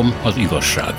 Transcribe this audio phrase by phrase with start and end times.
[0.00, 0.94] Három az igazság.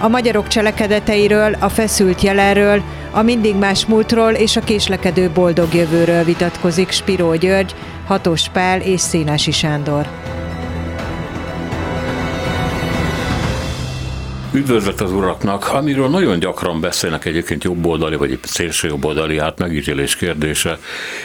[0.00, 6.24] A magyarok cselekedeteiről, a feszült jelenről, a mindig más múltról és a késlekedő boldog jövőről
[6.24, 7.74] vitatkozik Spiró György,
[8.06, 10.06] Hatos Pál és Szénási Sándor.
[14.52, 20.78] Üdvözlet az uraknak, amiről nagyon gyakran beszélnek egyébként jobboldali vagy szélső jobboldali hát megítélés kérdése.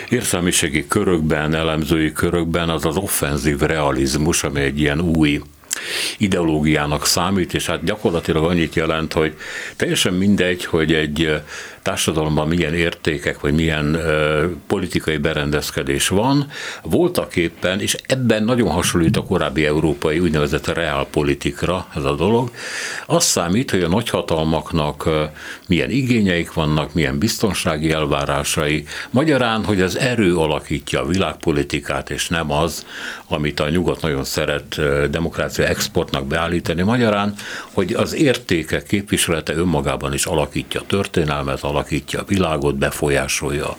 [0.10, 5.42] Értelmiségi körökben, elemzői körökben az az offenzív realizmus, ami egy ilyen új
[6.18, 9.34] ideológiának számít, és hát gyakorlatilag annyit jelent, hogy
[9.76, 11.42] teljesen mindegy, hogy egy
[11.82, 16.48] társadalomban milyen értékek, vagy milyen ö, politikai berendezkedés van,
[16.84, 22.52] voltak éppen, és ebben nagyon hasonlít a korábbi európai úgynevezett reálpolitikra ez a dolog,
[23.06, 25.24] az számít, hogy a nagyhatalmaknak ö,
[25.68, 32.52] milyen igényeik vannak, milyen biztonsági elvárásai, magyarán, hogy az erő alakítja a világpolitikát, és nem
[32.52, 32.86] az,
[33.28, 37.34] amit a nyugat nagyon szeret ö, demokrácia exportnak beállítani, magyarán,
[37.74, 43.78] hogy az értékek képviselete önmagában is alakítja a történelmet, alakítja a világot, befolyásolja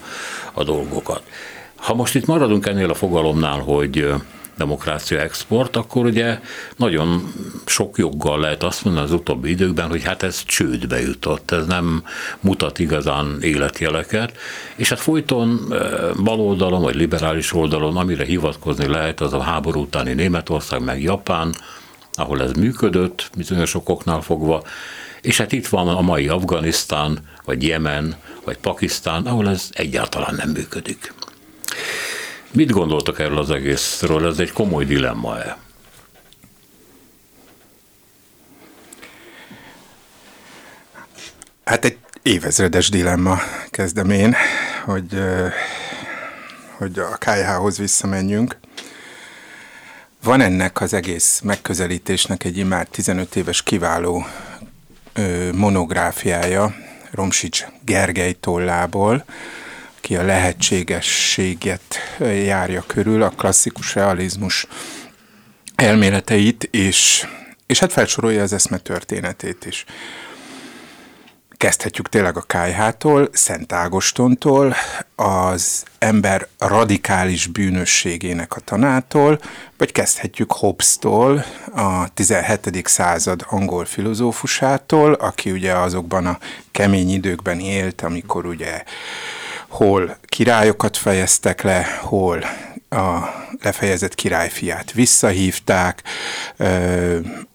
[0.52, 1.22] a dolgokat.
[1.76, 4.14] Ha most itt maradunk ennél a fogalomnál, hogy
[4.56, 6.40] demokrácia export, akkor ugye
[6.76, 7.32] nagyon
[7.66, 12.04] sok joggal lehet azt mondani az utóbbi időkben, hogy hát ez csődbe jutott, ez nem
[12.40, 14.36] mutat igazán életjeleket,
[14.76, 15.74] és hát folyton
[16.24, 21.54] baloldalon vagy liberális oldalon, amire hivatkozni lehet, az a háború utáni Németország, meg Japán,
[22.12, 24.62] ahol ez működött, bizonyos okoknál fogva,
[25.22, 30.50] és hát itt van a mai Afganisztán, vagy Jemen, vagy Pakisztán, ahol ez egyáltalán nem
[30.50, 31.12] működik.
[32.52, 34.26] Mit gondoltak erről az egészről?
[34.26, 35.58] Ez egy komoly dilemma-e?
[41.64, 43.38] Hát egy évezredes dilemma
[43.70, 44.34] kezdem én,
[44.84, 45.22] hogy,
[46.76, 48.56] hogy a KH-hoz visszamenjünk.
[50.22, 54.26] Van ennek az egész megközelítésnek egy immár 15 éves kiváló
[55.54, 56.74] monográfiája
[57.10, 59.24] Romsics Gergely tollából,
[60.00, 61.82] ki a lehetségességet
[62.18, 64.66] járja körül, a klasszikus realizmus
[65.74, 67.26] elméleteit, és,
[67.66, 69.84] és hát felsorolja az eszme történetét is.
[71.60, 74.74] Kezdhetjük tényleg a KH-tól, Szent Ágostontól,
[75.14, 79.40] az ember radikális bűnösségének a tanától,
[79.76, 81.44] vagy kezdhetjük Hobbes-tól,
[81.74, 82.86] a 17.
[82.86, 86.38] század angol filozófusától, aki ugye azokban a
[86.70, 88.82] kemény időkben élt, amikor ugye
[89.68, 92.44] hol királyokat fejeztek le, hol
[92.90, 93.18] a
[93.62, 96.02] lefejezett királyfiát visszahívták,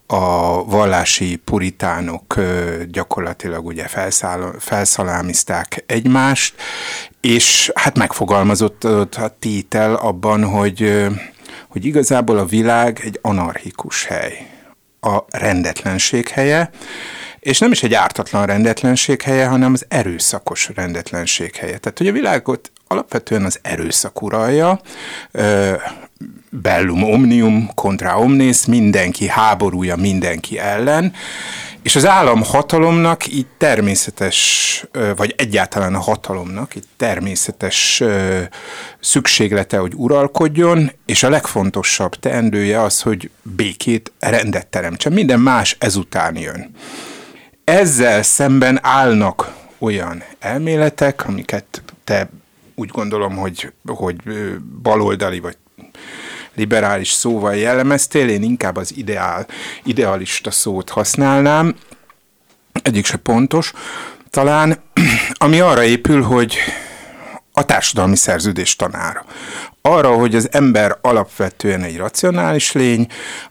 [0.06, 2.34] a vallási puritánok
[2.88, 3.86] gyakorlatilag ugye
[4.58, 6.54] felszalámizták egymást,
[7.20, 11.06] és hát megfogalmazott a tétel abban, hogy,
[11.68, 14.50] hogy igazából a világ egy anarchikus hely,
[15.00, 16.70] a rendetlenség helye,
[17.40, 21.78] és nem is egy ártatlan rendetlenség helye, hanem az erőszakos rendetlenség helye.
[21.78, 24.80] Tehát, hogy a világot alapvetően az erőszak uralja,
[26.50, 31.12] bellum omnium contra omnes, mindenki háborúja mindenki ellen,
[31.82, 34.84] és az állam hatalomnak így természetes,
[35.16, 38.02] vagy egyáltalán a hatalomnak így természetes
[39.00, 45.12] szükséglete, hogy uralkodjon, és a legfontosabb teendője az, hogy békét, rendet teremtsen.
[45.12, 46.70] Minden más ezután jön.
[47.64, 52.28] Ezzel szemben állnak olyan elméletek, amiket te
[52.76, 54.16] úgy gondolom, hogy, hogy
[54.82, 55.56] baloldali vagy
[56.54, 59.46] liberális szóval jellemeztél, én inkább az ideál,
[59.82, 61.74] idealista szót használnám,
[62.82, 63.72] egyik se pontos,
[64.30, 64.82] talán,
[65.34, 66.56] ami arra épül, hogy
[67.52, 69.24] a társadalmi szerződés tanára.
[69.82, 73.06] Arra, hogy az ember alapvetően egy racionális lény,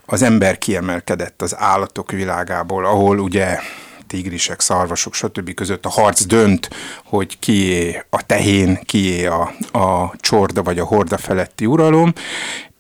[0.06, 3.60] az ember kiemelkedett az állatok világából, ahol ugye
[4.08, 5.54] tigrisek, szarvasok, stb.
[5.54, 6.70] között a harc dönt,
[7.04, 12.14] hogy kié a tehén, kié a, a csorda vagy a horda feletti uralom,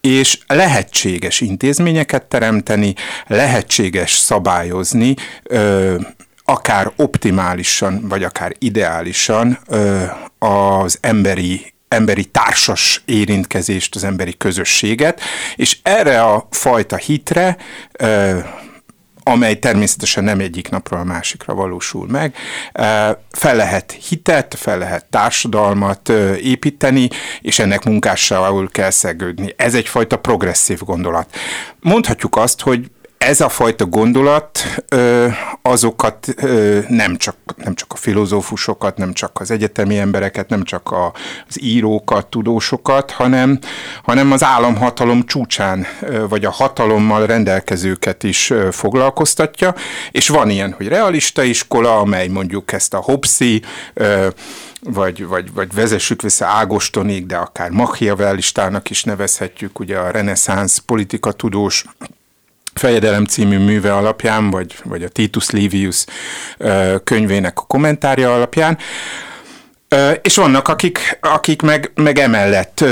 [0.01, 2.94] és lehetséges intézményeket teremteni,
[3.27, 5.95] lehetséges szabályozni, ö,
[6.44, 10.04] akár optimálisan, vagy akár ideálisan ö,
[10.39, 15.21] az emberi emberi társas érintkezést, az emberi közösséget,
[15.56, 17.57] és erre a fajta hitre
[19.27, 22.36] amely természetesen nem egyik napról a másikra valósul meg.
[23.31, 26.10] Fel lehet hitet, fel lehet társadalmat
[26.42, 27.10] építeni,
[27.42, 29.54] és ennek munkással kell szegődni.
[29.57, 31.36] Ez egyfajta progresszív gondolat.
[31.80, 32.92] Mondhatjuk azt, hogy
[33.25, 34.60] ez a fajta gondolat
[35.62, 36.33] azokat
[36.88, 40.95] nem csak, nem csak a filozófusokat, nem csak az egyetemi embereket, nem csak
[41.48, 43.60] az írókat, tudósokat, hanem,
[44.04, 45.86] hanem az államhatalom csúcsán,
[46.30, 49.75] vagy a hatalommal rendelkezőket is foglalkoztatja,
[50.12, 53.62] és van ilyen, hogy realista iskola, amely mondjuk ezt a Hobbesi
[54.80, 61.86] vagy, vagy, vagy vezessük vissza Ágostonig, de akár Machiavellistának is nevezhetjük, ugye a reneszánsz politikatudós
[62.80, 66.06] Fejedelem című műve alapján, vagy, vagy a Titus Livius
[67.04, 68.77] könyvének a kommentárja alapján,
[70.22, 72.83] és vannak, akik, akik meg, meg emellett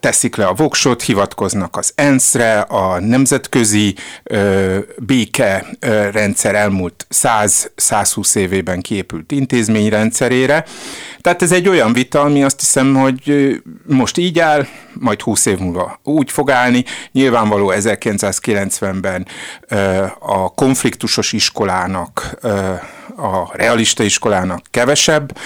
[0.00, 8.36] teszik le a voksot, hivatkoznak az ENSZ-re, a nemzetközi ö, béke ö, rendszer elmúlt 100-120
[8.36, 10.64] évében kiépült intézményrendszerére.
[11.20, 13.56] Tehát ez egy olyan vita, ami azt hiszem, hogy
[13.86, 16.84] most így áll, majd 20 év múlva úgy fog állni.
[17.12, 19.26] Nyilvánvaló 1990-ben
[19.68, 22.36] ö, a konfliktusos iskolának
[23.16, 25.38] a realista iskolának kevesebb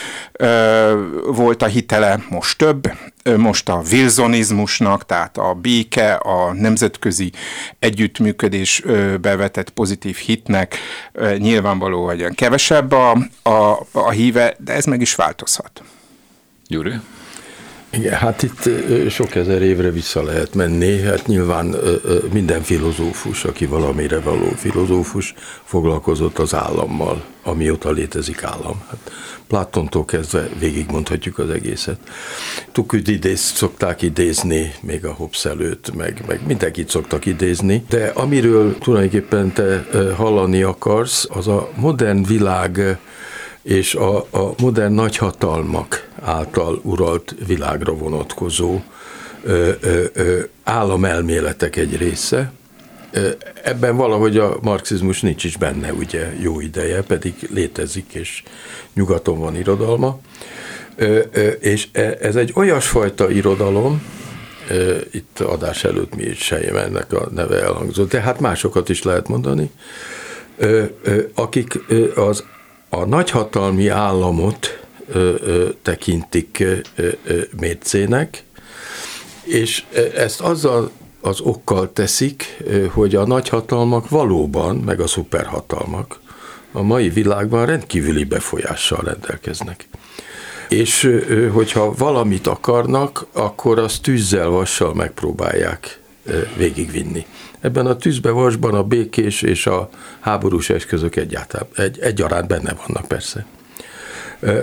[1.27, 2.93] volt a hitele, most több,
[3.37, 7.33] most a wilsonizmusnak, tehát a béke, a nemzetközi
[7.79, 8.83] együttműködés
[9.21, 10.77] bevetett pozitív hitnek
[11.37, 13.11] nyilvánvalóan kevesebb a,
[13.43, 15.83] a, a híve, de ez meg is változhat.
[16.67, 16.93] Gyuri?
[17.91, 18.69] Igen, hát itt
[19.11, 21.01] sok ezer évre vissza lehet menni.
[21.01, 21.77] Hát nyilván
[22.33, 28.83] minden filozófus, aki valamire való filozófus, foglalkozott az állammal, amióta létezik állam.
[28.89, 29.11] Hát
[29.49, 31.99] Platontól kezdve végigmondhatjuk az egészet.
[32.73, 38.79] Tuküt idéz, szokták idézni, még a Hobbes előtt, meg, meg mindenkit szoktak idézni, de amiről
[38.79, 39.87] tulajdonképpen te
[40.17, 42.99] hallani akarsz, az a modern világ
[43.69, 48.81] és a, a modern nagyhatalmak által uralt világra vonatkozó
[49.43, 52.53] ö, ö, ö, államelméletek egy része.
[53.63, 58.43] Ebben valahogy a marxizmus nincs is benne, ugye jó ideje, pedig létezik, és
[58.95, 60.21] nyugaton van irodalma.
[61.59, 64.03] És e, ez egy olyasfajta irodalom,
[65.11, 69.71] itt adás előtt mi is ennek a neve elhangzott, de hát másokat is lehet mondani,
[71.35, 71.79] akik
[72.15, 72.45] az
[72.89, 76.77] a nagyhatalmi államot ö, ö, tekintik ö,
[77.25, 78.45] ö, mércének,
[79.43, 80.91] és ezt azzal
[81.21, 82.63] az okkal teszik,
[82.93, 86.21] hogy a nagyhatalmak valóban, meg a szuperhatalmak
[86.73, 89.89] a mai világban rendkívüli befolyással rendelkeznek.
[90.69, 91.21] És
[91.53, 96.01] hogyha valamit akarnak, akkor azt tűzzel, vassal megpróbálják
[96.57, 97.27] végigvinni.
[97.61, 99.89] Ebben a tűzbevasban a békés és a
[100.21, 103.47] háborús eszközök egyáltalán egy, egyaránt benne vannak persze.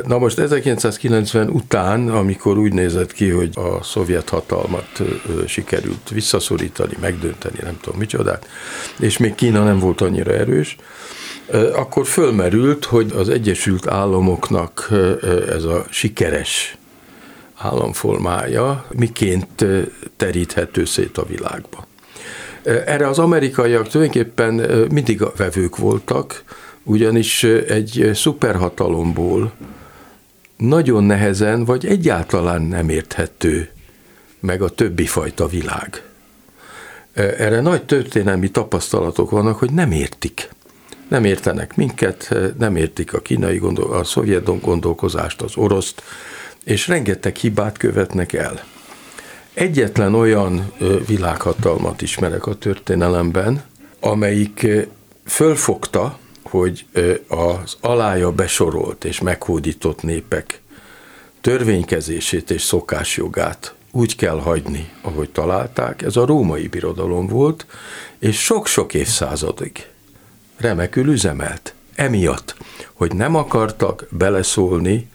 [0.05, 5.01] Na most 1990 után, amikor úgy nézett ki, hogy a szovjet hatalmat
[5.47, 8.47] sikerült visszaszorítani, megdönteni, nem tudom micsodát,
[8.99, 10.77] és még Kína nem volt annyira erős,
[11.73, 14.89] akkor fölmerült, hogy az Egyesült Államoknak
[15.49, 16.77] ez a sikeres
[17.57, 19.65] államformája miként
[20.17, 21.87] teríthető szét a világba.
[22.63, 24.53] Erre az amerikaiak tulajdonképpen
[24.91, 26.43] mindig a vevők voltak,
[26.83, 29.53] ugyanis egy szuperhatalomból
[30.57, 33.69] nagyon nehezen, vagy egyáltalán nem érthető
[34.39, 36.03] meg a többi fajta világ.
[37.13, 40.49] Erre nagy történelmi tapasztalatok vannak, hogy nem értik.
[41.07, 46.03] Nem értenek minket, nem értik a kínai gondol, a szovjet gondolkozást, az oroszt,
[46.65, 48.63] és rengeteg hibát követnek el.
[49.53, 50.73] Egyetlen olyan
[51.07, 53.63] világhatalmat ismerek a történelemben,
[53.99, 54.67] amelyik
[55.25, 56.85] fölfogta, hogy
[57.27, 60.61] az alája besorolt és meghódított népek
[61.41, 66.01] törvénykezését és szokásjogát úgy kell hagyni, ahogy találták.
[66.01, 67.65] Ez a római birodalom volt,
[68.19, 69.85] és sok-sok évszázadig
[70.57, 71.73] remekül üzemelt.
[71.95, 72.55] Emiatt,
[72.93, 75.09] hogy nem akartak beleszólni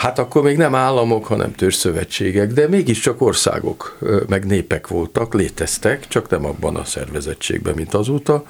[0.00, 6.28] Hát akkor még nem államok, hanem törzszövetségek, de mégiscsak országok, meg népek voltak, léteztek, csak
[6.28, 8.44] nem abban a szervezettségben, mint azóta,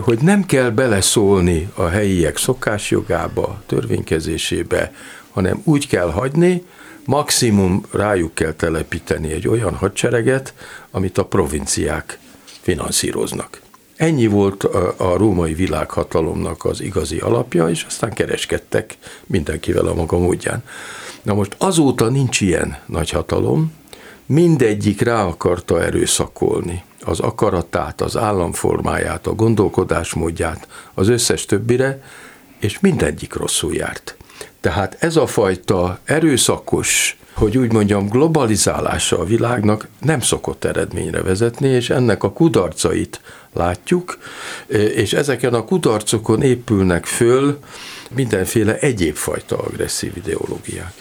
[0.00, 4.92] hogy nem kell beleszólni a helyiek szokásjogába, törvénykezésébe,
[5.30, 6.64] hanem úgy kell hagyni,
[7.04, 10.54] maximum rájuk kell telepíteni egy olyan hadsereget,
[10.90, 12.18] amit a provinciák
[12.60, 13.60] finanszíroznak.
[13.98, 20.18] Ennyi volt a, a római világhatalomnak az igazi alapja, és aztán kereskedtek mindenkivel a maga
[20.18, 20.62] módján.
[21.22, 23.72] Na most azóta nincs ilyen nagy hatalom,
[24.26, 32.02] mindegyik rá akarta erőszakolni az akaratát, az államformáját, a gondolkodásmódját az összes többire,
[32.58, 34.16] és mindegyik rosszul járt.
[34.60, 41.68] Tehát ez a fajta erőszakos hogy úgy mondjam, globalizálása a világnak nem szokott eredményre vezetni,
[41.68, 43.20] és ennek a kudarcait
[43.52, 44.18] látjuk,
[44.94, 47.58] és ezeken a kudarcokon épülnek föl
[48.10, 50.92] mindenféle egyéb fajta agresszív ideológiák.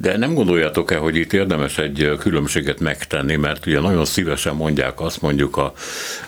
[0.00, 5.20] De nem gondoljátok-e, hogy itt érdemes egy különbséget megtenni, mert ugye nagyon szívesen mondják azt,
[5.20, 5.72] mondjuk a,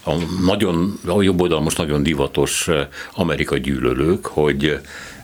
[0.05, 0.13] a
[0.45, 2.69] nagyon, a jobb oldal most nagyon divatos
[3.15, 4.81] Amerika gyűlölők, hogy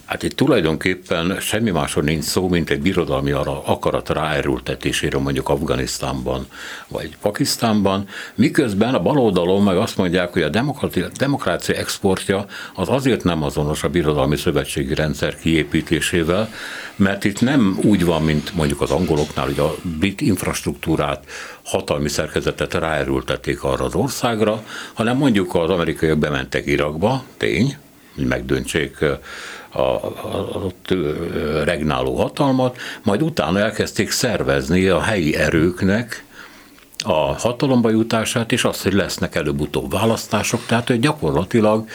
[0.08, 3.30] Hát itt tulajdonképpen semmi másról nincs szó, mint egy birodalmi
[3.64, 6.46] akarat ráerültetésére mondjuk Afganisztánban
[6.88, 10.48] vagy Pakisztánban, miközben a baloldalon meg azt mondják, hogy a
[11.18, 16.48] demokrácia exportja az azért nem azonos a birodalmi szövetségi rendszer kiépítésével,
[16.96, 21.24] mert itt nem úgy van, mint mondjuk az angoloknál, hogy a brit infrastruktúrát,
[21.64, 27.76] hatalmi szerkezetet ráerültették arra az országra, hanem mondjuk az amerikaiak bementek Irakba, tény,
[28.14, 29.04] hogy megdöntsék
[29.72, 30.94] az ott
[31.64, 36.26] regnáló hatalmat, majd utána elkezdték szervezni a helyi erőknek
[37.04, 41.88] a hatalomba jutását, és azt, hogy lesznek előbb-utóbb választások, tehát hogy gyakorlatilag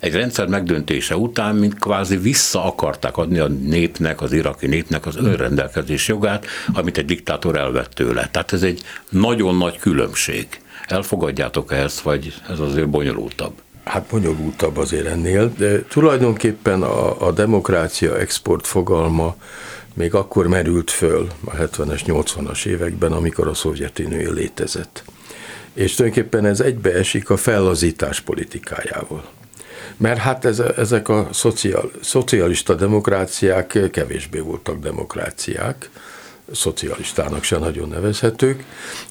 [0.00, 5.16] egy rendszer megdöntése után, mint kvázi vissza akarták adni a népnek, az iraki népnek az
[5.16, 8.28] önrendelkezés jogát, amit egy diktátor elvett tőle.
[8.30, 10.46] Tehát ez egy nagyon nagy különbség.
[10.86, 13.52] Elfogadjátok ezt, vagy ez azért bonyolultabb?
[13.88, 19.36] Hát bonyolultabb azért ennél, de tulajdonképpen a, a demokrácia export fogalma
[19.94, 25.04] még akkor merült föl a 70-es, 80-as években, amikor a Szovjetunió létezett.
[25.72, 29.24] És tulajdonképpen ez egybeesik a fellazítás politikájával.
[29.96, 35.90] Mert hát ez, ezek a szociál, szocialista demokráciák kevésbé voltak demokráciák,
[36.52, 38.64] szocialistának se nagyon nevezhetők,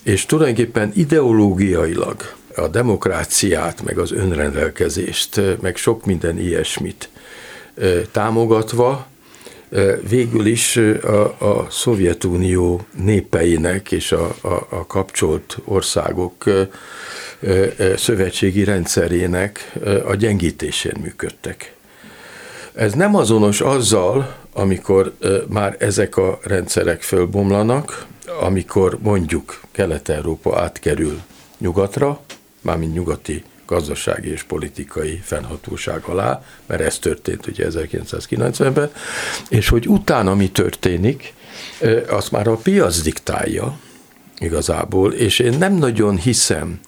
[0.04, 7.10] és tulajdonképpen ideológiailag a demokráciát, meg az önrendelkezést, meg sok minden ilyesmit
[8.12, 9.08] támogatva,
[10.10, 16.44] végül is a, a Szovjetunió népeinek és a, a, a kapcsolt országok
[17.96, 19.72] szövetségi rendszerének
[20.06, 21.76] a gyengítésén működtek.
[22.74, 25.14] Ez nem azonos azzal, amikor
[25.48, 28.06] már ezek a rendszerek fölbomlanak,
[28.40, 31.22] amikor mondjuk Kelet-Európa átkerül
[31.58, 32.20] nyugatra,
[32.68, 38.92] mármint nyugati gazdasági és politikai fennhatóság alá, mert ez történt ugye 1990-ben,
[39.50, 41.34] és hogy utána mi történik,
[42.10, 43.78] azt már a piac diktálja
[44.40, 46.80] igazából, és én nem nagyon hiszem,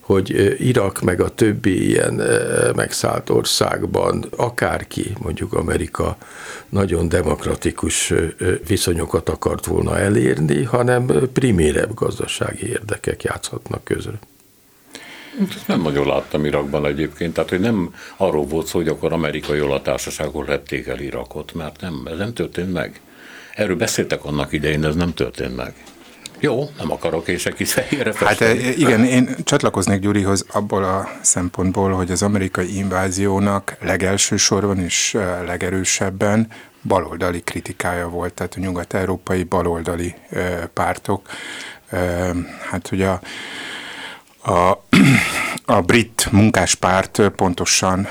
[0.00, 2.22] hogy Irak meg a többi ilyen
[2.76, 6.16] megszállt országban akárki, mondjuk Amerika
[6.68, 8.12] nagyon demokratikus
[8.66, 14.18] viszonyokat akart volna elérni, hanem primérebb gazdasági érdekek játszhatnak közre.
[15.66, 20.46] Nem nagyon láttam Irakban egyébként, tehát hogy nem arról volt szó, hogy akkor amerikai olatársaságok
[20.46, 23.00] lepték el Irakot, mert nem, ez nem történt meg.
[23.54, 25.74] Erről beszéltek annak idején, de ez nem történt meg.
[26.40, 31.92] Jó, nem akarok én se fehérre Hát eh, igen, én csatlakoznék Gyurihoz abból a szempontból,
[31.92, 36.48] hogy az amerikai inváziónak legelső sorban és eh, legerősebben
[36.82, 41.28] baloldali kritikája volt, tehát a nyugat-európai baloldali eh, pártok.
[42.70, 43.20] Hát ugye a
[44.48, 44.82] a,
[45.64, 48.08] a brit munkáspárt pontosan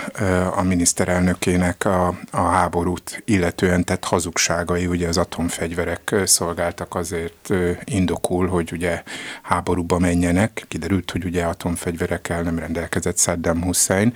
[0.56, 7.54] a miniszterelnökének a, a háborút illetően tett hazugságai, ugye az atomfegyverek szolgáltak azért
[7.84, 9.04] indokul, hogy ugye
[9.42, 10.66] háborúba menjenek.
[10.68, 14.14] Kiderült, hogy ugye atomfegyverekkel nem rendelkezett Saddam Hussein.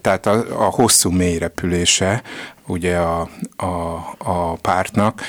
[0.00, 2.22] Tehát a, a hosszú mélyrepülése
[2.66, 3.66] ugye a, a,
[4.18, 5.20] a pártnak,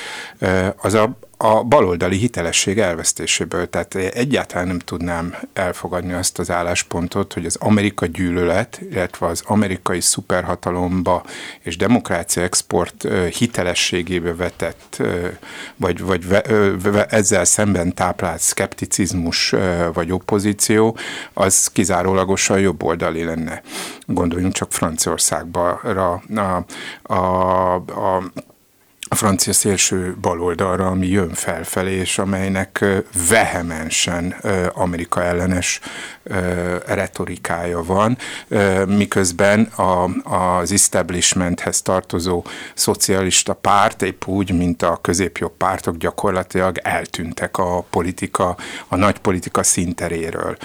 [0.76, 3.70] az a, a baloldali hitelesség elvesztéséből.
[3.70, 10.00] Tehát egyáltalán nem tudnám elfogadni azt az álláspontot, hogy az Amerika gyűlölet, illetve az amerikai
[10.00, 11.24] szuperhatalomba
[11.60, 15.02] és demokrácia export hitelességébe vetett,
[15.76, 16.26] vagy, vagy
[17.08, 19.54] ezzel szemben táplált szkepticizmus
[19.92, 20.96] vagy opozíció,
[21.32, 23.62] az kizárólagosan jobboldali lenne.
[24.06, 26.64] Gondoljunk csak Franciaországba, a, a,
[27.14, 28.22] a, a
[29.08, 32.84] a francia szélső baloldalra, ami jön felfelé, és amelynek
[33.28, 34.34] vehemensen
[34.74, 35.80] Amerika ellenes
[36.86, 38.18] retorikája van,
[38.86, 47.58] miközben a, az establishmenthez tartozó szocialista párt, épp úgy, mint a középjobb pártok gyakorlatilag eltűntek
[47.58, 48.56] a politika,
[48.88, 50.56] a nagy politika szinteréről.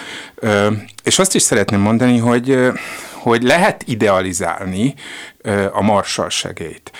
[1.03, 2.71] És azt is szeretném mondani, hogy
[3.23, 4.93] hogy lehet idealizálni
[5.71, 6.91] a Marshall segélyt.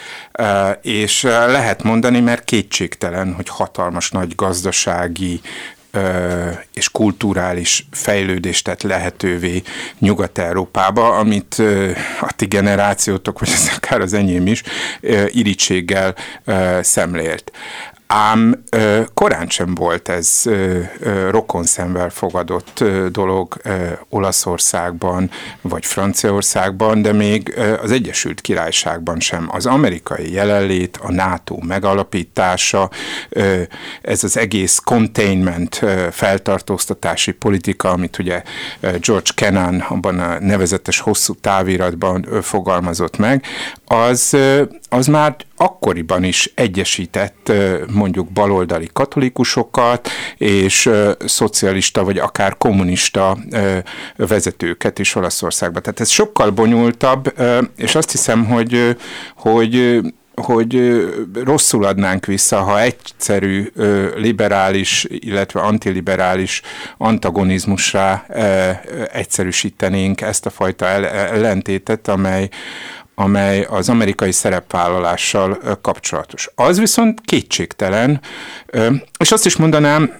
[0.82, 5.42] És lehet mondani, mert kétségtelen, hogy hatalmas nagy gazdasági
[6.74, 9.62] és kulturális fejlődést tett lehetővé
[10.00, 11.62] Nyugat-Európába, amit
[12.22, 14.63] a ti generációtok, vagy az akár az enyém is,
[15.27, 16.15] irítséggel
[16.82, 17.51] szemlélt.
[18.07, 18.63] Ám
[19.13, 20.43] korán sem volt ez
[21.29, 23.57] rokon szemvel fogadott dolog
[24.10, 25.29] Olaszországban
[25.62, 29.48] vagy Franciaországban, de még az Egyesült Királyságban sem.
[29.51, 32.89] Az amerikai jelenlét, a NATO megalapítása,
[34.01, 38.43] ez az egész containment feltartóztatási politika, amit ugye
[38.79, 43.45] George Kennan abban a nevezetes hosszú táviratban fogalmazott meg,
[43.93, 44.38] az,
[44.89, 47.51] az már akkoriban is egyesített
[47.91, 50.89] mondjuk baloldali katolikusokat és
[51.25, 53.38] szocialista vagy akár kommunista
[54.15, 55.81] vezetőket is Olaszországban.
[55.81, 57.33] Tehát ez sokkal bonyolultabb,
[57.75, 58.97] és azt hiszem, hogy,
[59.35, 60.01] hogy
[60.35, 63.71] hogy rosszul adnánk vissza, ha egyszerű
[64.15, 66.62] liberális, illetve antiliberális
[66.97, 68.25] antagonizmusra
[69.12, 72.50] egyszerűsítenénk ezt a fajta ellentétet, amely,
[73.15, 76.50] amely az amerikai szerepvállalással kapcsolatos.
[76.55, 78.22] Az viszont kétségtelen,
[79.17, 80.13] és azt is mondanám,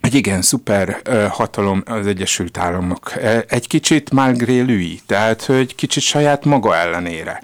[0.00, 3.12] egy igen szuper hatalom az Egyesült Államok.
[3.48, 4.60] Egy kicsit malgré
[5.06, 7.40] tehát hogy kicsit saját maga ellenére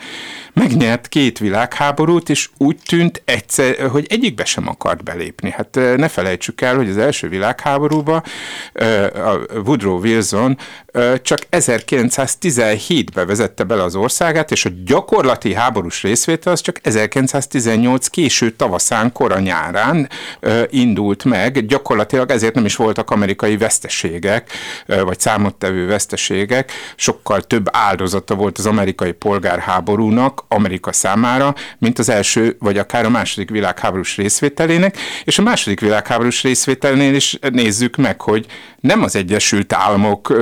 [0.54, 5.50] megnyert két világháborút, és úgy tűnt egyszer, hogy egyikbe sem akart belépni.
[5.50, 8.22] Hát ne felejtsük el, hogy az első világháborúban
[9.14, 10.58] a Woodrow Wilson
[11.22, 18.50] csak 1917-ben vezette bele az országát, és a gyakorlati háborús részvétel az csak 1918 késő
[18.50, 20.08] tavaszán, kora nyárán
[20.68, 24.50] indult meg, gyakorlatilag ezért nem is voltak amerikai veszteségek,
[24.86, 32.56] vagy számottevő veszteségek, sokkal több áldozata volt az amerikai polgárháborúnak, Amerika számára, mint az első,
[32.58, 38.46] vagy akár a második világháborús részvételének, és a második világháborús részvételnél is nézzük meg, hogy
[38.80, 40.34] nem az Egyesült Államok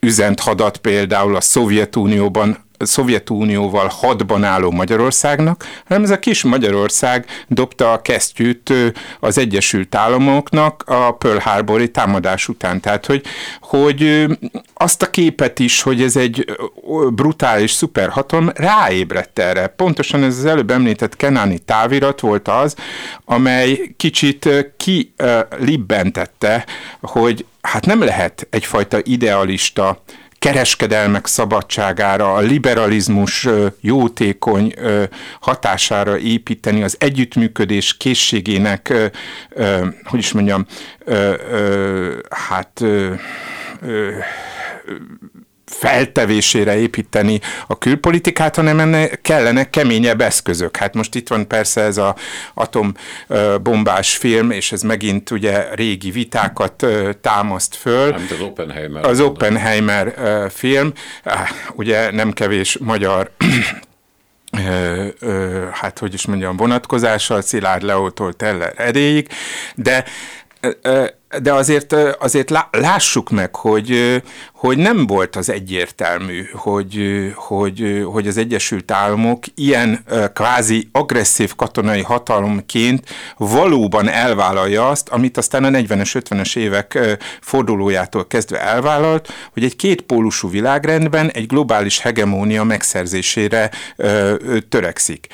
[0.00, 7.92] üzent hadat például a Szovjetunióban Szovjetunióval hadban álló Magyarországnak, hanem ez a kis Magyarország dobta
[7.92, 8.72] a kesztyűt
[9.20, 12.80] az Egyesült Államoknak a Pearl Harbori támadás után.
[12.80, 13.24] Tehát, hogy,
[13.60, 14.26] hogy
[14.74, 16.44] azt a képet is, hogy ez egy
[17.12, 19.66] brutális szuperhatalom, ráébredt erre.
[19.66, 22.74] Pontosan ez az előbb említett Kenáni távirat volt az,
[23.24, 26.66] amely kicsit kilibbentette,
[27.00, 30.02] hogy hát nem lehet egyfajta idealista
[30.40, 33.48] kereskedelmek szabadságára, a liberalizmus
[33.80, 34.74] jótékony
[35.40, 38.92] hatására építeni, az együttműködés készségének,
[40.04, 40.66] hogy is mondjam,
[42.30, 42.84] hát
[45.70, 50.76] feltevésére építeni a külpolitikát, hanem ennek kellene keményebb eszközök.
[50.76, 52.16] Hát most itt van persze ez a
[52.54, 56.86] atombombás film, és ez megint ugye régi vitákat
[57.20, 58.10] támaszt föl.
[58.10, 59.04] Nem, az Oppenheimer.
[59.04, 60.14] Az Oppenheimer
[60.50, 60.92] film,
[61.74, 63.30] ugye nem kevés magyar
[65.72, 69.28] hát hogy is mondjam, vonatkozással, Szilárd Leótól Teller Edéig,
[69.74, 70.04] de
[71.38, 74.22] de azért, azért lássuk meg, hogy,
[74.54, 77.00] hogy nem volt az egyértelmű, hogy,
[77.34, 85.64] hogy, hogy az Egyesült Államok ilyen kvázi agresszív katonai hatalomként valóban elvállalja azt, amit aztán
[85.64, 93.70] a 40-es, 50-es évek fordulójától kezdve elvállalt, hogy egy kétpólusú világrendben egy globális hegemónia megszerzésére
[94.68, 95.26] törekszik.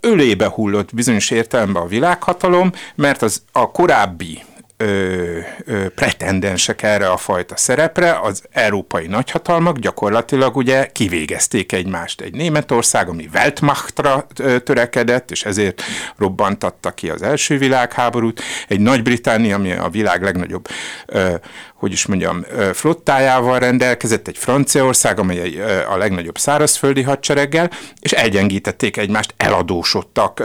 [0.00, 4.42] Ölébe hullott bizonyos értelemben a világhatalom, mert az a korábbi
[4.80, 12.20] ö, ö, pretendensek erre a fajta szerepre, az európai nagyhatalmak gyakorlatilag ugye kivégezték egymást.
[12.20, 14.26] Egy Németország, ami Weltmachtra
[14.64, 15.82] törekedett, és ezért
[16.16, 20.68] robbantatta ki az első világháborút, egy Nagy-Britannia, ami a világ legnagyobb
[21.06, 21.34] ö,
[21.78, 29.34] hogy is mondjam, flottájával rendelkezett, egy Franciaország, amely a legnagyobb szárazföldi hadsereggel, és elgyengítették egymást,
[29.36, 30.42] eladósodtak.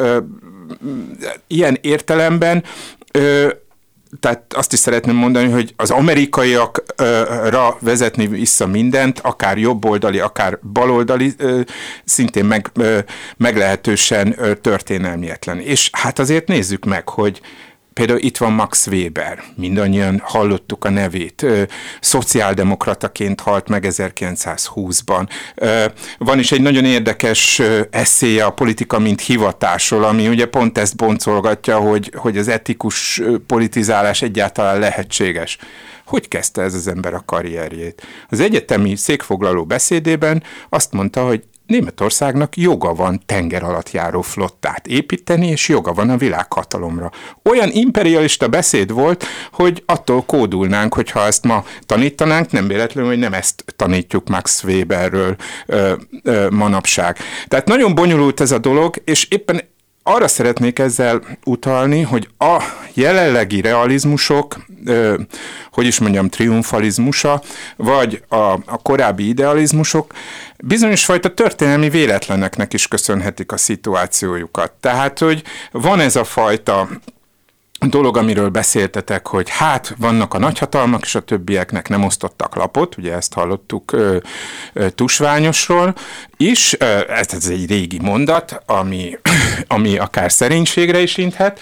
[1.47, 2.63] Ilyen értelemben
[4.19, 11.33] tehát azt is szeretném mondani, hogy az amerikaiakra vezetni vissza mindent, akár jobboldali, akár baloldali,
[12.05, 12.71] szintén meg,
[13.37, 15.59] meglehetősen történelmietlen.
[15.59, 17.41] És hát azért nézzük meg, hogy
[17.93, 21.45] Például itt van Max Weber, mindannyian hallottuk a nevét,
[22.01, 25.29] szociáldemokrataként halt meg 1920-ban.
[25.55, 25.85] Ö,
[26.17, 31.77] van is egy nagyon érdekes eszéje a politika, mint hivatásról, ami ugye pont ezt boncolgatja,
[31.77, 35.57] hogy, hogy az etikus politizálás egyáltalán lehetséges.
[36.05, 38.01] Hogy kezdte ez az ember a karrierjét?
[38.29, 45.47] Az egyetemi székfoglaló beszédében azt mondta, hogy Németországnak joga van tenger alatt járó flottát építeni,
[45.47, 47.11] és joga van a világhatalomra.
[47.43, 53.33] Olyan imperialista beszéd volt, hogy attól kódulnánk, hogyha ezt ma tanítanánk, nem véletlenül, hogy nem
[53.33, 57.17] ezt tanítjuk Max Weberről ö, ö, manapság.
[57.47, 59.61] Tehát nagyon bonyolult ez a dolog, és éppen
[60.03, 62.63] arra szeretnék ezzel utalni, hogy a
[62.93, 64.65] jelenlegi realizmusok,
[65.71, 67.41] hogy is mondjam, triumfalizmusa,
[67.75, 70.13] vagy a, a korábbi idealizmusok
[70.57, 74.71] bizonyos fajta történelmi véletleneknek is köszönhetik a szituációjukat.
[74.79, 76.89] Tehát, hogy van ez a fajta
[77.89, 83.13] dolog, amiről beszéltetek, hogy hát vannak a nagyhatalmak, és a többieknek nem osztottak lapot, ugye
[83.13, 84.17] ezt hallottuk ö,
[84.73, 85.93] ö, Tusványosról
[86.37, 89.17] is, ö, ez, ez egy régi mondat, ami,
[89.67, 91.59] ami akár szerénységre is inthet,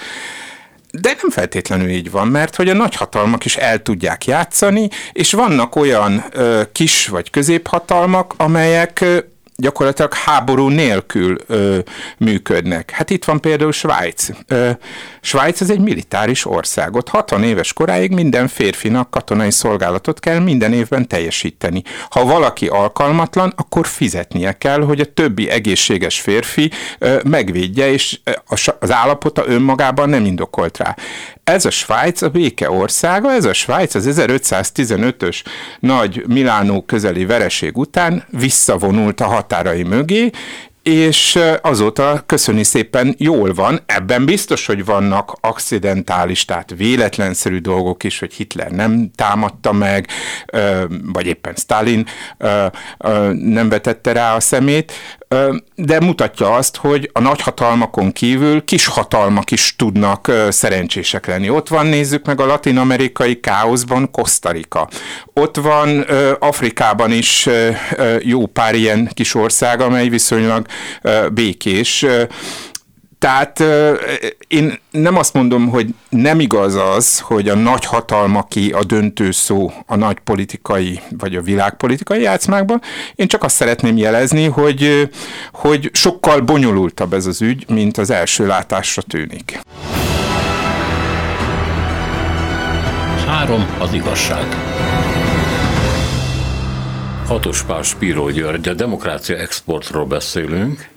[0.91, 5.75] de nem feltétlenül így van, mert hogy a nagyhatalmak is el tudják játszani, és vannak
[5.75, 9.05] olyan ö, kis vagy középhatalmak, amelyek
[9.62, 11.80] gyakorlatilag háború nélkül ö,
[12.17, 12.91] működnek.
[12.91, 14.30] Hát itt van például Svájc.
[14.47, 14.69] Ö,
[15.21, 16.95] Svájc az egy militáris ország.
[16.95, 21.84] Ott 60 éves koráig minden férfinak katonai szolgálatot kell minden évben teljesíteni.
[22.10, 28.19] Ha valaki alkalmatlan, akkor fizetnie kell, hogy a többi egészséges férfi ö, megvédje, és
[28.80, 30.95] az állapota önmagában nem indokolt rá.
[31.43, 35.43] Ez a Svájc a béke országa, ez a Svájc az 1515-ös
[35.80, 40.29] nagy Milánó közeli vereség után visszavonult a határai mögé,
[40.83, 43.79] és azóta köszöni szépen jól van.
[43.85, 50.07] Ebben biztos, hogy vannak accidentális, tehát véletlenszerű dolgok is, hogy Hitler nem támadta meg,
[51.13, 52.05] vagy éppen Stalin
[53.31, 54.91] nem vetette rá a szemét,
[55.75, 61.49] de mutatja azt, hogy a nagyhatalmakon kívül kis hatalmak is tudnak szerencsések lenni.
[61.49, 64.89] Ott van, nézzük meg a latin-amerikai káoszban Costa Rica.
[65.33, 66.05] Ott van
[66.39, 67.49] Afrikában is
[68.19, 70.65] jó pár ilyen kis ország, amely viszonylag
[71.33, 72.05] békés.
[73.21, 73.63] Tehát
[74.47, 79.71] én nem azt mondom, hogy nem igaz az, hogy a nagy hatalmaki a döntő szó
[79.86, 82.81] a nagy politikai vagy a világpolitikai játszmákban.
[83.15, 85.10] Én csak azt szeretném jelezni, hogy,
[85.51, 89.60] hogy sokkal bonyolultabb ez az ügy, mint az első látásra tűnik.
[93.27, 94.45] Három az igazság.
[97.27, 100.89] Hatos Pál Spíró György, a Demokrácia Exportról beszélünk,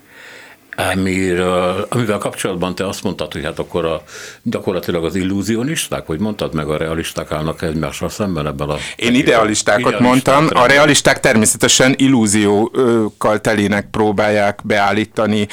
[0.75, 4.03] Amiről, amivel kapcsolatban te azt mondtad, hogy hát akkor a,
[4.43, 8.75] gyakorlatilag az illúzionisták, hogy mondtad meg, a realisták állnak egymással szemben ebben a...
[8.95, 15.47] Én idealistákat idealisták mondtam, a realisták természetesen illúziókkal telének próbálják beállítani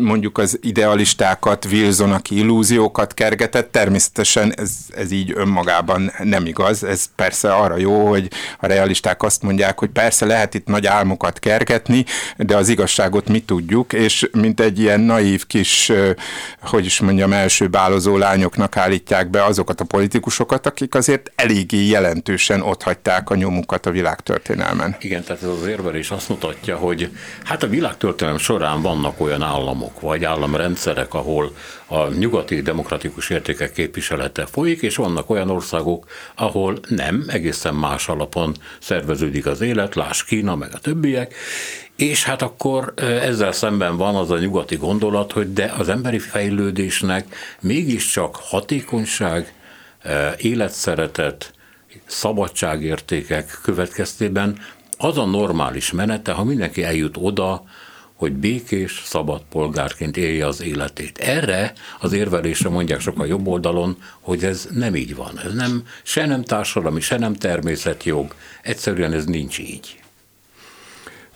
[0.00, 7.04] mondjuk az idealistákat, Wilson, aki illúziókat kergetett, természetesen ez, ez így önmagában nem igaz, ez
[7.16, 8.28] persze arra jó, hogy
[8.60, 12.04] a realisták azt mondják, hogy persze lehet itt nagy álmokat kergetni,
[12.36, 15.92] de az igazságot mi tudjuk, és mint egy ilyen naív kis,
[16.60, 22.62] hogy is mondjam, első bálozó lányoknak állítják be azokat a politikusokat, akik azért eléggé jelentősen
[22.62, 24.96] otthagyták a nyomukat a világtörténelmen.
[25.00, 27.10] Igen, tehát ez az érvelés azt mutatja, hogy
[27.44, 31.52] hát a világtörténelem során vannak olyan államok, vagy államrendszerek, ahol
[31.86, 38.54] a nyugati demokratikus értékek képviselete folyik, és vannak olyan országok, ahol nem, egészen más alapon
[38.80, 41.34] szerveződik az élet, láss Kína, meg a többiek,
[42.00, 47.34] és hát akkor ezzel szemben van az a nyugati gondolat, hogy de az emberi fejlődésnek
[47.60, 49.54] mégiscsak hatékonyság,
[50.36, 51.52] életszeretet,
[52.06, 54.58] szabadságértékek következtében
[54.98, 57.64] az a normális menete, ha mindenki eljut oda,
[58.14, 61.18] hogy békés, szabad polgárként élje az életét.
[61.18, 65.40] Erre az érvelésre mondják sokan jobb oldalon, hogy ez nem így van.
[65.44, 68.34] Ez nem, se nem társadalmi, se nem természetjog.
[68.62, 69.99] Egyszerűen ez nincs így.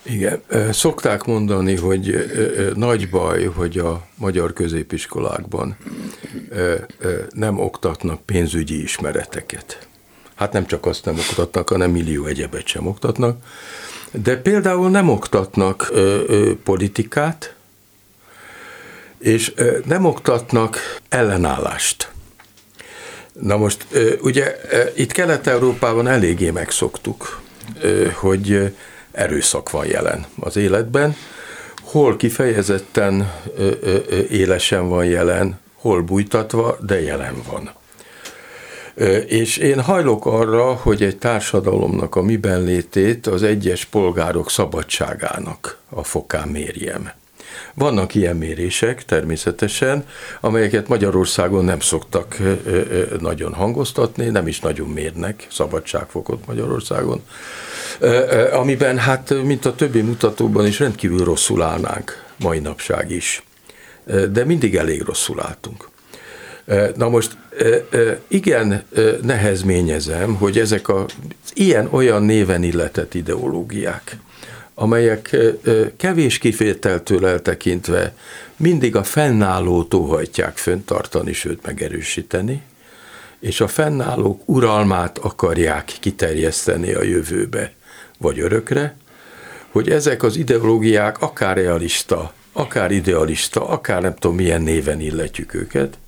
[0.06, 2.30] Igen, szokták mondani, hogy
[2.74, 5.76] nagy baj, hogy a magyar középiskolákban
[7.30, 9.86] nem oktatnak pénzügyi ismereteket.
[10.34, 13.38] Hát nem csak azt nem oktatnak, hanem millió egyebet sem oktatnak.
[14.10, 15.92] De például nem oktatnak
[16.64, 17.54] politikát,
[19.18, 22.12] és nem oktatnak ellenállást.
[23.32, 23.86] Na most
[24.20, 24.56] ugye
[24.96, 27.40] itt Kelet-Európában eléggé megszoktuk,
[28.12, 28.74] hogy
[29.14, 31.16] erőszak van jelen az életben,
[31.82, 33.96] hol kifejezetten ö, ö,
[34.30, 37.70] élesen van jelen, hol bújtatva, de jelen van.
[39.26, 46.04] És én hajlok arra, hogy egy társadalomnak a miben létét az egyes polgárok szabadságának a
[46.04, 47.10] fokán mérjem.
[47.74, 50.06] Vannak ilyen mérések természetesen,
[50.40, 52.36] amelyeket Magyarországon nem szoktak
[53.20, 57.22] nagyon hangoztatni, nem is nagyon mérnek szabadságfokot Magyarországon,
[58.52, 63.42] amiben hát, mint a többi mutatóban is rendkívül rosszul állnánk mai napság is.
[64.30, 65.88] De mindig elég rosszul álltunk.
[66.96, 67.36] Na most
[68.28, 68.84] igen
[69.22, 71.04] nehezményezem, hogy ezek az
[71.54, 74.16] ilyen-olyan néven illetett ideológiák,
[74.74, 75.36] amelyek
[75.96, 78.14] kevés kifételtől eltekintve
[78.56, 82.62] mindig a fennállót óhajtják föntartani, sőt megerősíteni,
[83.40, 87.72] és a fennállók uralmát akarják kiterjeszteni a jövőbe,
[88.18, 88.96] vagy örökre,
[89.70, 95.98] hogy ezek az ideológiák akár realista, akár idealista, akár nem tudom milyen néven illetjük őket,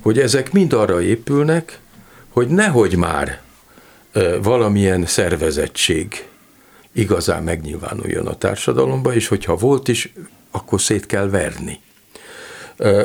[0.00, 1.78] hogy ezek mind arra épülnek,
[2.28, 3.40] hogy nehogy már
[4.42, 6.27] valamilyen szervezettség
[6.98, 10.12] igazán megnyilvánuljon a társadalomba, és hogyha volt is,
[10.50, 11.80] akkor szét kell verni.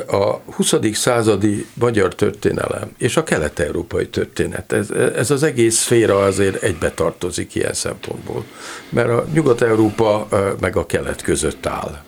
[0.08, 0.74] A 20.
[0.94, 7.56] századi magyar történelem és a kelet-európai történet, ez, ez az egész szféra azért egybe tartozik
[7.56, 8.46] ilyen szempontból,
[8.90, 10.28] mert a Nyugat-Európa
[10.60, 12.02] meg a kelet között áll.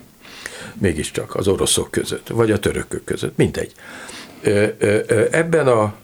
[0.78, 3.72] Mégiscsak az oroszok között, vagy a törökök között, mindegy.
[5.30, 5.94] Ebben a,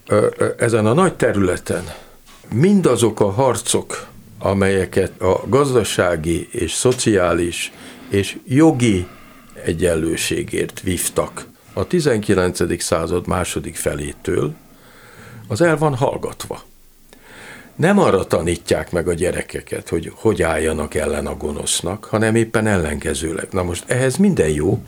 [0.56, 1.84] ezen a nagy területen
[2.52, 4.06] mindazok a harcok,
[4.42, 7.72] amelyeket a gazdasági és szociális
[8.09, 9.07] és jogi
[9.64, 12.83] egyenlőségért vívtak a 19.
[12.83, 14.55] század második felétől,
[15.48, 16.62] az el van hallgatva.
[17.76, 23.48] Nem arra tanítják meg a gyerekeket, hogy hogy álljanak ellen a gonosznak, hanem éppen ellenkezőleg.
[23.50, 24.82] Na most ehhez minden jó,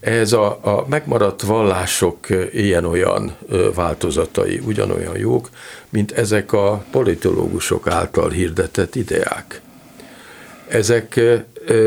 [0.00, 3.36] ehhez a, a megmaradt vallások ilyen-olyan
[3.74, 5.50] változatai ugyanolyan jók,
[5.88, 9.60] mint ezek a politológusok által hirdetett ideák.
[10.68, 11.20] Ezek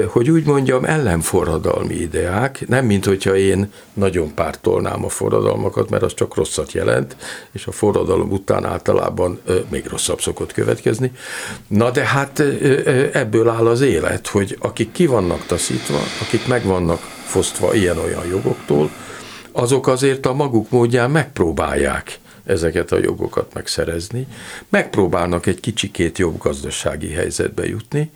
[0.07, 6.13] hogy úgy mondjam, ellenforradalmi ideák, nem mint hogyha én nagyon pártolnám a forradalmakat, mert az
[6.13, 7.15] csak rosszat jelent,
[7.51, 11.11] és a forradalom után általában még rosszabb szokott következni.
[11.67, 12.39] Na de hát
[13.11, 18.89] ebből áll az élet, hogy akik ki vannak taszítva, akik meg vannak fosztva ilyen-olyan jogoktól,
[19.51, 24.27] azok azért a maguk módján megpróbálják ezeket a jogokat megszerezni,
[24.69, 28.11] megpróbálnak egy kicsikét jobb gazdasági helyzetbe jutni,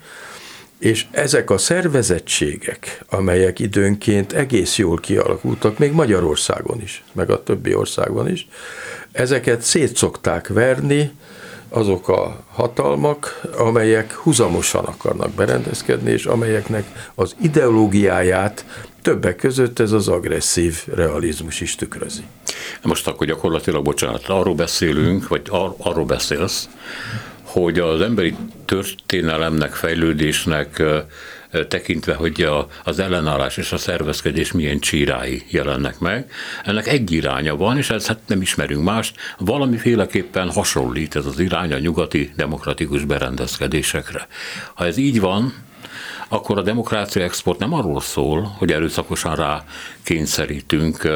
[0.80, 7.74] és ezek a szervezettségek, amelyek időnként egész jól kialakultak, még Magyarországon is, meg a többi
[7.74, 8.48] országban is,
[9.12, 11.10] ezeket szétszokták verni
[11.68, 18.64] azok a hatalmak, amelyek huzamosan akarnak berendezkedni, és amelyeknek az ideológiáját
[19.02, 22.22] többek között ez az agresszív realizmus is tükrözi.
[22.82, 26.68] Most akkor gyakorlatilag, bocsánat, arról beszélünk, vagy ar- arról beszélsz,
[27.52, 28.34] hogy az emberi
[28.64, 30.82] történelemnek, fejlődésnek
[31.68, 36.30] tekintve, hogy a, az ellenállás és a szervezkedés milyen csírái jelennek meg.
[36.64, 41.72] Ennek egy iránya van, és ezt hát nem ismerünk mást, valamiféleképpen hasonlít ez az irány
[41.72, 44.26] a nyugati demokratikus berendezkedésekre.
[44.74, 45.54] Ha ez így van,
[46.32, 49.64] akkor a demokrácia export nem arról szól, hogy erőszakosan rá
[50.02, 51.08] kényszerítünk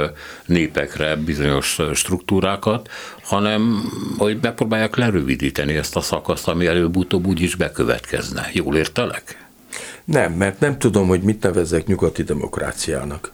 [0.47, 2.91] népekre bizonyos struktúrákat,
[3.23, 8.49] hanem hogy megpróbálják lerövidíteni ezt a szakaszt, ami előbb-utóbb úgy is bekövetkezne.
[8.53, 9.47] Jól értelek?
[10.05, 13.31] Nem, mert nem tudom, hogy mit nevezek nyugati demokráciának.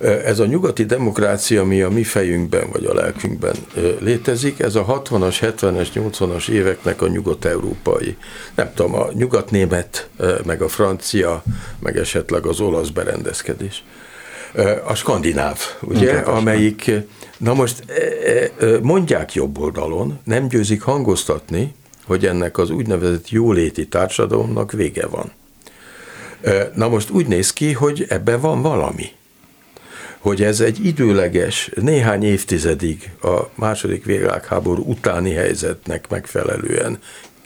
[0.00, 3.54] Ez a nyugati demokrácia, ami a mi fejünkben vagy a lelkünkben
[4.00, 8.16] létezik, ez a 60-as, 70-es, 80-as éveknek a nyugat-európai,
[8.54, 10.08] nem tudom, a nyugat-német,
[10.44, 11.42] meg a francia,
[11.78, 13.84] meg esetleg az olasz berendezkedés.
[14.86, 16.90] A skandináv, ugye, amelyik,
[17.38, 17.84] na most
[18.82, 25.32] mondják jobb oldalon, nem győzik hangoztatni, hogy ennek az úgynevezett jóléti társadalomnak vége van.
[26.74, 29.16] Na most úgy néz ki, hogy ebben van valami
[30.18, 36.98] hogy ez egy időleges, néhány évtizedig a második világháború utáni helyzetnek megfelelően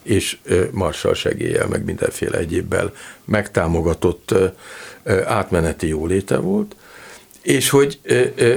[0.02, 0.38] és
[0.70, 2.92] Marshall segéllyel, meg mindenféle egyébbel
[3.24, 4.35] megtámogatott
[5.24, 6.76] átmeneti jóléte volt,
[7.42, 8.00] és hogy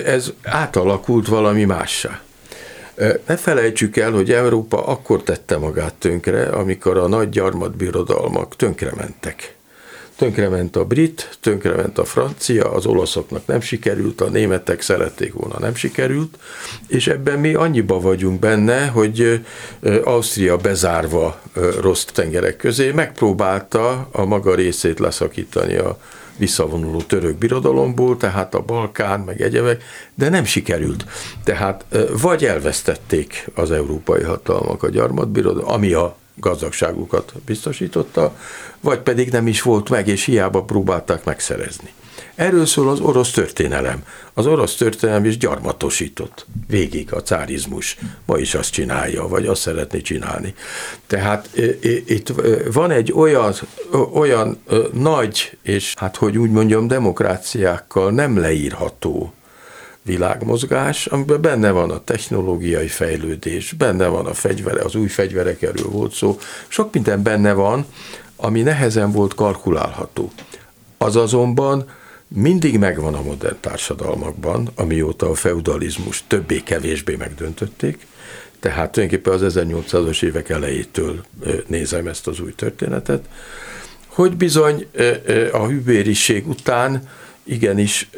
[0.06, 2.22] ez átalakult valami mássá.
[3.26, 9.56] Ne felejtsük el, hogy Európa akkor tette magát tönkre, amikor a nagy gyarmatbirodalmak tönkrementek.
[10.18, 15.76] Tönkrement a brit, tönkrement a francia, az olaszoknak nem sikerült, a németek szerették volna, nem
[15.76, 16.38] sikerült,
[16.88, 19.46] és ebben mi annyiba vagyunk benne, hogy
[20.04, 21.42] Ausztria bezárva
[21.80, 26.00] rossz tengerek közé megpróbálta a maga részét leszakítani a
[26.38, 29.84] visszavonuló török birodalomból, tehát a Balkán, meg egyebek,
[30.16, 31.06] de nem sikerült.
[31.44, 31.86] Tehát
[32.22, 38.36] vagy elvesztették az európai hatalmak a gyarmatbirodalom, ami a gazdagságukat biztosította,
[38.80, 41.94] vagy pedig nem is volt meg, és hiába próbálták megszerezni.
[42.36, 44.04] Erről szól az orosz történelem.
[44.34, 46.46] Az orosz történelem is gyarmatosított.
[46.68, 47.98] Végig a cárizmus.
[48.26, 50.54] Ma is azt csinálja, vagy azt szeretné csinálni.
[51.08, 51.50] Tehát
[52.08, 52.34] itt
[52.74, 53.54] van egy olyan,
[54.14, 54.62] olyan
[54.94, 59.34] nagy, és hát hogy úgy mondjam, demokráciákkal nem leírható
[60.06, 65.90] világmozgás, amiben benne van a technológiai fejlődés, benne van a fegyvere, az új fegyverek erről
[65.90, 67.86] volt szó, sok minden benne van,
[68.36, 70.32] ami nehezen volt kalkulálható.
[70.98, 71.90] Az azonban
[72.28, 78.08] mindig megvan a modern társadalmakban, amióta a feudalizmus többé-kevésbé megdöntötték,
[78.60, 81.24] tehát tulajdonképpen az 1800-as évek elejétől
[81.68, 83.26] nézem ezt az új történetet,
[84.08, 84.88] hogy bizony
[85.52, 87.10] a hűbériség után
[87.46, 88.10] igenis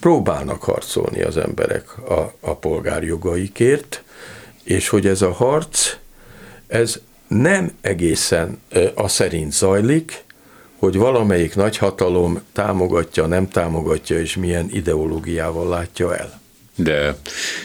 [0.00, 4.02] próbálnak harcolni az emberek a, a polgárjogaikért,
[4.62, 5.96] és hogy ez a harc,
[6.66, 8.60] ez nem egészen
[8.94, 10.24] a szerint zajlik,
[10.78, 16.40] hogy valamelyik nagyhatalom támogatja, nem támogatja, és milyen ideológiával látja el.
[16.78, 17.16] De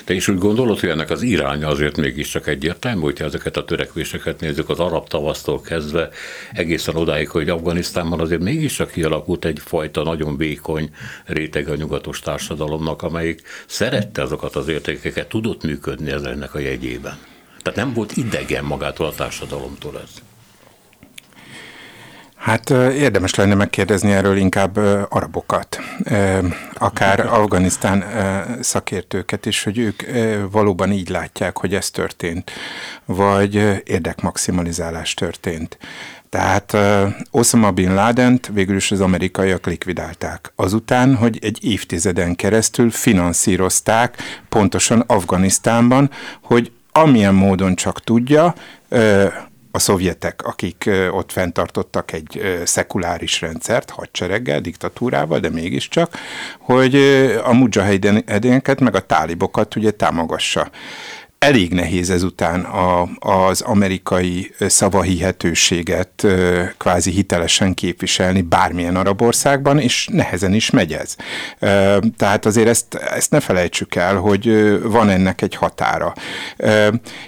[0.06, 4.40] te is úgy gondolod, hogy ennek az iránya azért mégiscsak egyértelmű, hogyha ezeket a törekvéseket
[4.40, 6.10] nézzük az arab tavasztól kezdve
[6.54, 10.90] egészen odáig, hogy Afganisztánban azért mégiscsak kialakult egyfajta nagyon vékony
[11.26, 17.18] réteg a nyugatos társadalomnak, amelyik szerette azokat az értékeket, tudott működni ennek a jegyében.
[17.62, 20.31] Tehát nem volt idegen magától a társadalomtól ez.
[22.42, 24.78] Hát érdemes lenne megkérdezni erről inkább
[25.10, 25.80] arabokat,
[26.74, 28.04] akár Afganisztán
[28.62, 30.04] szakértőket is, hogy ők
[30.52, 32.52] valóban így látják, hogy ez történt,
[33.06, 35.78] vagy érdekmaximalizálás történt.
[36.30, 36.78] Tehát
[37.32, 40.52] Osama Bin laden végül is az amerikaiak likvidálták.
[40.56, 44.18] Azután, hogy egy évtizeden keresztül finanszírozták
[44.50, 46.10] pontosan Afganisztánban,
[46.42, 48.56] hogy amilyen módon csak tudja,
[49.72, 56.18] a szovjetek, akik ott fenntartottak egy szekuláris rendszert, hadsereggel, diktatúrával, de mégiscsak,
[56.60, 56.96] hogy
[57.44, 60.70] a mujahedéneket meg a tálibokat ugye támogassa
[61.42, 66.28] elég nehéz ezután a, az amerikai szavahihetőséget
[66.78, 71.16] kvázi hitelesen képviselni bármilyen arab országban, és nehezen is megy ez.
[72.18, 76.14] Tehát azért ezt, ezt ne felejtsük el, hogy van ennek egy határa.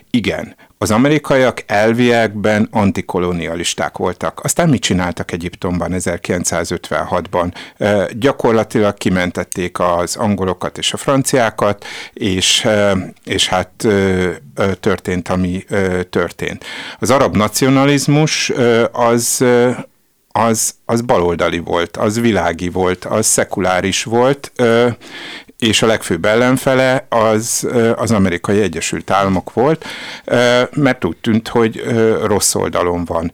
[0.09, 4.39] Igen, az amerikaiak elviekben antikolonialisták voltak.
[4.43, 7.53] Aztán mit csináltak Egyiptomban 1956-ban?
[8.11, 12.67] Gyakorlatilag kimentették az angolokat és a franciákat, és,
[13.25, 13.87] és hát
[14.79, 15.65] történt, ami
[16.09, 16.65] történt.
[16.99, 18.51] Az arab nacionalizmus
[18.91, 19.43] az
[20.35, 24.51] az, az baloldali volt, az világi volt, az szekuláris volt,
[25.67, 29.85] és a legfőbb ellenfele az az amerikai Egyesült Államok volt,
[30.71, 31.83] mert úgy tűnt, hogy
[32.23, 33.31] rossz oldalon van.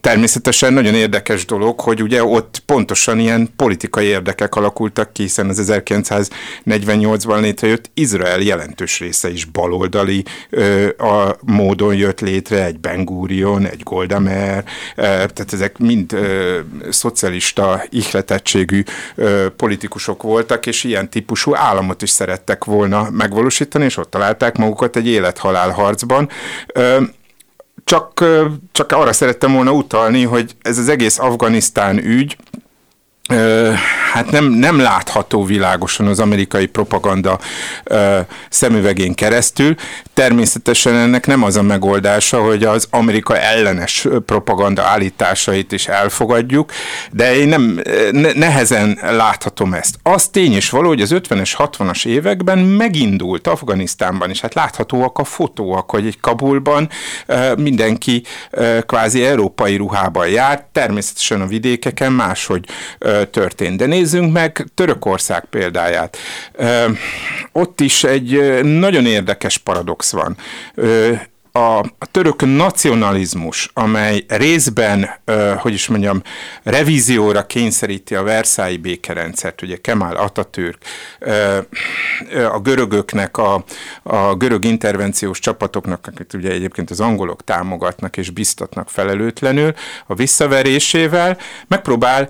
[0.00, 5.72] Természetesen nagyon érdekes dolog, hogy ugye ott pontosan ilyen politikai érdekek alakultak ki, hiszen az
[5.72, 13.66] 1948-ban létrejött Izrael jelentős része is baloldali ö, a módon jött létre, egy Ben Gurion,
[13.66, 14.64] egy Golda Meir,
[14.96, 16.58] ö, tehát ezek mind ö,
[16.90, 18.82] szocialista ihletettségű
[19.14, 24.96] ö, politikusok voltak, és ilyen típusú államot is szerettek volna megvalósítani, és ott találták magukat
[24.96, 26.28] egy élethalál harcban.
[26.66, 27.02] Ö,
[27.86, 28.24] csak,
[28.72, 32.36] csak arra szerettem volna utalni, hogy ez az egész Afganisztán ügy,
[34.12, 37.38] hát nem, nem látható világosan az amerikai propaganda
[37.84, 39.74] ö, szemüvegén keresztül.
[40.14, 46.72] Természetesen ennek nem az a megoldása, hogy az Amerika ellenes propaganda állításait is elfogadjuk,
[47.12, 49.94] de én nem ne, nehezen láthatom ezt.
[50.02, 55.24] Az tény is való, hogy az 50-es, 60-as években megindult Afganisztánban, és hát láthatóak a
[55.24, 56.88] fotóak, hogy egy Kabulban
[57.56, 62.64] mindenki ö, kvázi európai ruhában járt, természetesen a vidékeken máshogy
[62.98, 63.78] ö, történt.
[63.78, 66.16] De nézzünk meg Törökország példáját.
[67.52, 70.36] Ott is egy nagyon érdekes paradox van
[71.56, 75.10] a, török nacionalizmus, amely részben,
[75.56, 76.22] hogy is mondjam,
[76.62, 80.78] revízióra kényszeríti a Versailles békerendszert, ugye Kemal Atatürk,
[82.52, 83.64] a görögöknek, a,
[84.02, 89.74] a görög intervenciós csapatoknak, akik ugye egyébként az angolok támogatnak és biztatnak felelőtlenül,
[90.06, 91.38] a visszaverésével
[91.68, 92.28] megpróbál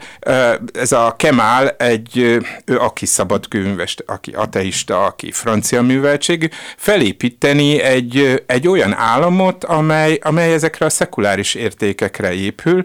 [0.73, 2.19] ez a Kemal egy,
[2.65, 10.19] ő aki szabadkőműves, aki ateista, aki francia műveltség, felépíteni egy, egy olyan állam, államot, amely,
[10.23, 12.83] amely ezekre a szekuláris értékekre épül,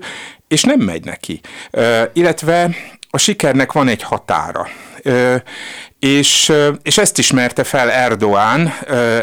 [0.47, 1.39] és nem megy neki.
[1.71, 2.69] Ö, illetve
[3.09, 4.67] a sikernek van egy határa.
[5.03, 5.35] Ö,
[5.99, 6.51] és,
[6.83, 8.69] és ezt ismerte fel Erdoğan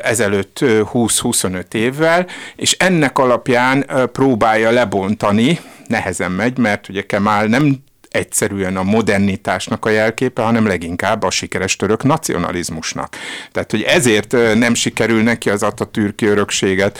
[0.02, 7.76] ezelőtt 20-25 évvel, és ennek alapján próbálja lebontani, nehezen megy, mert ugye Kemal nem
[8.10, 13.16] egyszerűen a modernitásnak a jelképe, hanem leginkább a sikeres török nacionalizmusnak.
[13.52, 16.98] Tehát, hogy ezért nem sikerül neki az Atatürki örökséget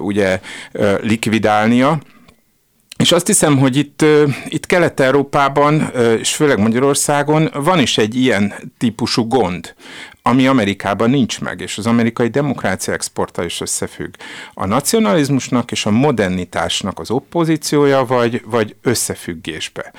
[0.00, 0.40] ugye
[1.00, 2.00] likvidálnia,
[2.96, 4.04] és azt hiszem, hogy itt,
[4.48, 9.74] itt Kelet-Európában, és főleg Magyarországon van is egy ilyen típusú gond,
[10.22, 14.14] ami Amerikában nincs meg, és az amerikai demokrácia exporta is összefügg.
[14.54, 19.92] A nacionalizmusnak és a modernitásnak az oppozíciója, vagy, vagy összefüggésbe.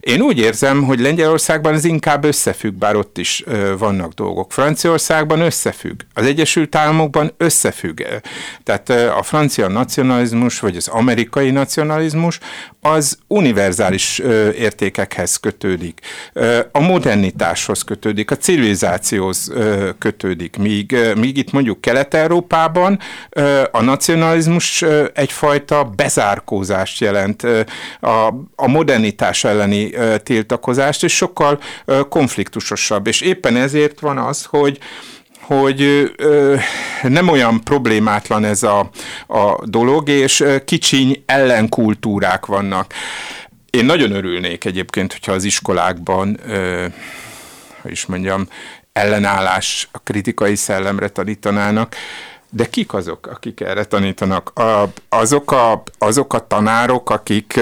[0.00, 4.52] Én úgy érzem, hogy Lengyelországban ez inkább összefügg, bár ott is ö, vannak dolgok.
[4.52, 6.00] Franciaországban összefügg.
[6.14, 8.02] Az Egyesült Államokban összefügg.
[8.62, 12.38] Tehát ö, a francia nacionalizmus, vagy az amerikai nacionalizmus,
[12.80, 16.00] az univerzális ö, értékekhez kötődik.
[16.32, 20.56] Ö, a modernitáshoz kötődik, a civilizációhoz ö, kötődik.
[20.56, 22.98] Míg, míg itt mondjuk Kelet-Európában
[23.70, 27.42] a nacionalizmus egyfajta bezárkózást jelent,
[28.00, 29.90] a, a modernitás elleni
[30.22, 31.60] tiltakozást, és sokkal
[32.08, 33.06] konfliktusosabb.
[33.06, 34.78] És éppen ezért van az, hogy
[35.40, 36.56] hogy ö,
[37.02, 38.90] nem olyan problémátlan ez a,
[39.26, 42.92] a dolog, és kicsiny ellenkultúrák vannak.
[43.70, 46.86] Én nagyon örülnék egyébként, hogyha az iskolákban, ö,
[47.82, 48.48] hogy is mondjam,
[48.92, 51.94] ellenállás, a kritikai szellemre tanítanának,
[52.52, 54.58] de kik azok, akik erre tanítanak?
[54.58, 57.60] A, azok, a, azok a tanárok, akik,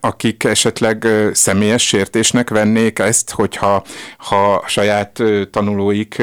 [0.00, 3.84] akik esetleg személyes sértésnek vennék ezt, hogyha
[4.16, 6.22] ha saját tanulóik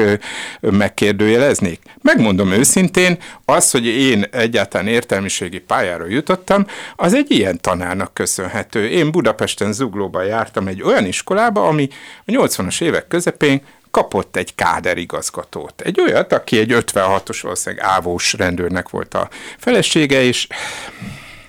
[0.60, 1.80] megkérdőjeleznék?
[2.02, 8.88] Megmondom őszintén, az, hogy én egyáltalán értelmiségi pályára jutottam, az egy ilyen tanárnak köszönhető.
[8.88, 11.88] Én Budapesten Zuglóban jártam egy olyan iskolába, ami
[12.24, 13.62] a 80-as évek közepén
[13.92, 15.80] kapott egy káderigazgatót.
[15.80, 19.28] Egy olyat, aki egy 56-os valószínűleg ávós rendőrnek volt a
[19.58, 20.46] felesége, és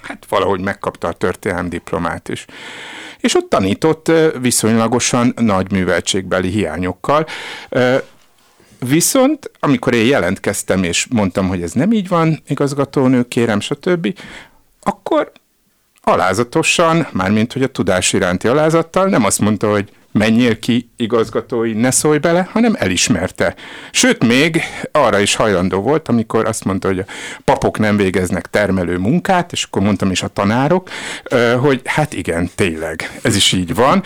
[0.01, 2.45] hát valahogy megkapta a történelmi diplomát is.
[3.19, 7.25] És ott tanított viszonylagosan nagy műveltségbeli hiányokkal,
[8.87, 14.19] Viszont, amikor én jelentkeztem, és mondtam, hogy ez nem így van, igazgatónő, kérem, stb.,
[14.81, 15.31] akkor
[16.01, 21.91] alázatosan, mármint, hogy a tudás iránti alázattal nem azt mondta, hogy menjél ki igazgatói, ne
[21.91, 23.55] szólj bele, hanem elismerte.
[23.91, 24.61] Sőt, még
[24.91, 27.05] arra is hajlandó volt, amikor azt mondta, hogy a
[27.43, 30.89] papok nem végeznek termelő munkát, és akkor mondtam is a tanárok,
[31.59, 34.03] hogy hát igen, tényleg, ez is így van.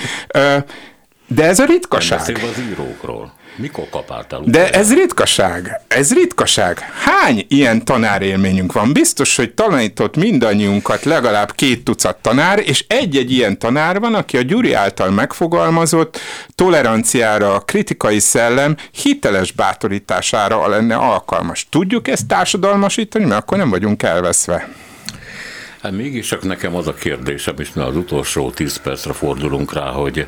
[1.27, 2.37] De ez a ritkaság.
[2.37, 3.33] Nem az írókról.
[3.57, 4.41] Mikor kapáltál?
[4.45, 5.81] De ez ritkaság.
[5.87, 6.79] Ez ritkaság.
[6.79, 8.93] Hány ilyen tanárélményünk van?
[8.93, 14.41] Biztos, hogy tanított mindannyiunkat legalább két tucat tanár, és egy-egy ilyen tanár van, aki a
[14.41, 16.19] Gyuri által megfogalmazott
[16.55, 21.67] toleranciára, kritikai szellem hiteles bátorítására lenne alkalmas.
[21.69, 24.67] Tudjuk ezt társadalmasítani, mert akkor nem vagyunk elveszve.
[25.81, 29.89] Hát mégis csak nekem az a kérdésem, és mi az utolsó tíz percre fordulunk rá,
[29.91, 30.27] hogy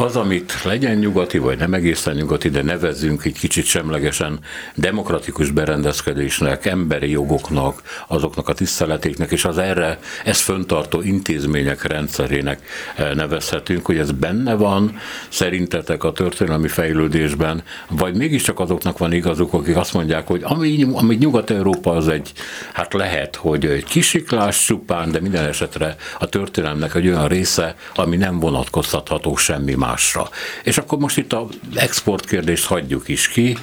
[0.00, 4.38] az, amit legyen nyugati, vagy nem egészen nyugati, de nevezzünk egy kicsit semlegesen
[4.74, 12.60] demokratikus berendezkedésnek, emberi jogoknak, azoknak a tiszteletéknek, és az erre ezt föntartó intézmények rendszerének
[12.96, 14.96] eh, nevezhetünk, hogy ez benne van
[15.28, 21.14] szerintetek a történelmi fejlődésben, vagy mégiscsak azoknak van igazuk, akik azt mondják, hogy ami, ami
[21.14, 22.32] Nyugat-Európa az egy,
[22.72, 28.16] hát lehet, hogy egy kisiklás csupán, de minden esetre a történelemnek egy olyan része, ami
[28.16, 30.28] nem vonatkoztatható semmi másra.
[30.62, 33.56] És akkor most itt az export kérdést hagyjuk is ki.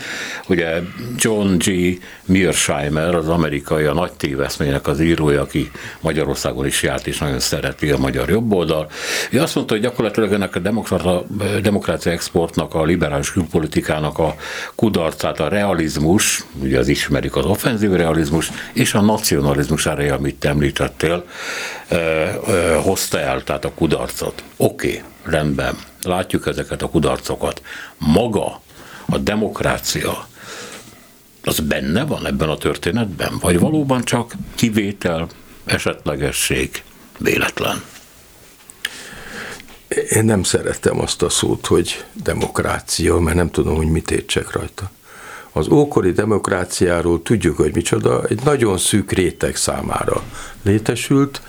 [0.48, 0.82] Ugye
[1.18, 2.00] John G.
[2.26, 7.90] Mearsheimer, az amerikai, a nagy téveszménynek az írója, aki Magyarországon is járt, és nagyon szereti
[7.90, 8.90] a magyar jobboldal.
[9.30, 11.26] Ő azt mondta, hogy gyakorlatilag ennek a demokrata,
[11.62, 14.36] demokrácia exportnak, a liberális külpolitikának a
[14.76, 20.50] kudarcát, a realizmus, ugye az ismerik az offenzív realizmus, és a nacionalizmus erre, amit te
[20.50, 21.26] említettél,
[22.84, 24.44] hozta el, tehát a kudarcot.
[24.58, 27.62] Oké, okay, rendben látjuk ezeket a kudarcokat.
[27.98, 28.62] Maga
[29.06, 30.28] a demokrácia,
[31.44, 33.38] az benne van ebben a történetben?
[33.40, 35.28] Vagy valóban csak kivétel,
[35.66, 36.84] esetlegesség,
[37.18, 37.84] véletlen?
[40.10, 44.92] Én nem szerettem azt a szót, hogy demokrácia, mert nem tudom, hogy mit értsek rajta.
[45.58, 50.24] Az ókori demokráciáról tudjuk, hogy micsoda, egy nagyon szűk réteg számára
[50.64, 51.42] létesült,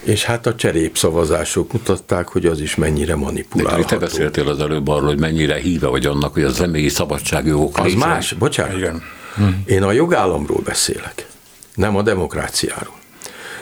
[0.00, 3.82] és hát a cserépszavazások mutatták, hogy az is mennyire manipulálható.
[3.82, 7.78] De te beszéltél az előbb arról, hogy mennyire híve vagy annak, hogy a személyi szabadságjogok
[7.78, 8.06] Az létre.
[8.06, 8.76] más, bocsánat.
[8.76, 9.02] Igen.
[9.66, 11.26] Én a jogállamról beszélek,
[11.74, 12.96] nem a demokráciáról.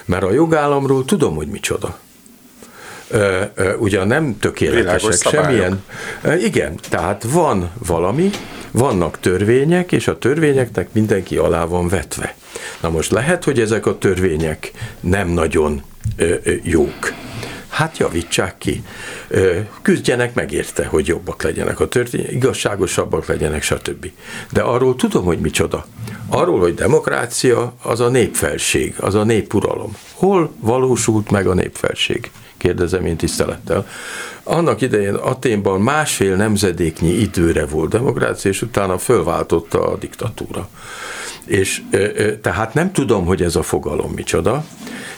[0.04, 1.98] Mert a jogállamról tudom, hogy micsoda
[3.78, 5.82] ugyan nem tökéletesek semmilyen.
[6.38, 8.30] Igen, tehát van valami,
[8.76, 12.34] vannak törvények, és a törvényeknek mindenki alá van vetve.
[12.80, 14.70] Na most lehet, hogy ezek a törvények
[15.00, 15.82] nem nagyon
[16.16, 17.12] ö, ö, jók.
[17.68, 18.82] Hát javítsák ki.
[19.28, 24.10] Ö, küzdjenek meg érte, hogy jobbak legyenek a törvények, igazságosabbak legyenek, stb.
[24.52, 25.86] De arról tudom, hogy micsoda.
[26.28, 29.96] Arról, hogy demokrácia az a népfelség, az a népuralom.
[30.12, 32.30] Hol valósult meg a népfelség?
[32.66, 33.86] Kérdezem én tisztelettel.
[34.42, 40.68] Annak idején Aténban másfél nemzedéknyi időre volt demokrácia, és utána fölváltotta a diktatúra.
[41.46, 41.82] És
[42.42, 44.64] tehát nem tudom, hogy ez a fogalom micsoda,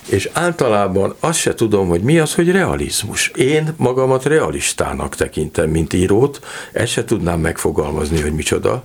[0.08, 3.28] és általában azt se tudom, hogy mi az, hogy realizmus.
[3.28, 6.40] Én magamat realistának tekintem, mint írót,
[6.72, 8.84] ezt se tudnám megfogalmazni, hogy micsoda,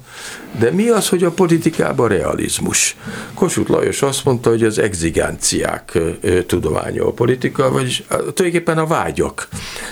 [0.60, 2.96] de mi az, hogy a politikában realizmus?
[3.34, 6.00] Kossuth Lajos azt mondta, hogy az exigenciák
[6.48, 9.48] tudománya a politika, vagyis tulajdonképpen a vágyak,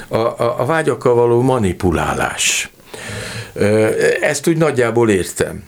[0.07, 2.69] a, a, a vágyakkal való manipulálás.
[4.21, 5.63] Ezt úgy nagyjából értem.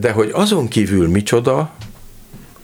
[0.00, 1.72] De hogy azon kívül micsoda,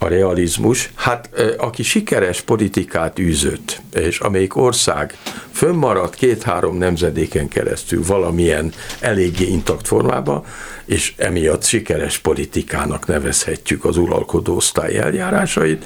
[0.02, 5.16] a realizmus, hát aki sikeres politikát űzött, és amelyik ország
[5.52, 10.44] fönnmaradt két-három nemzedéken keresztül valamilyen eléggé intakt formában,
[10.84, 15.84] és emiatt sikeres politikának nevezhetjük az uralkodó osztály eljárásait,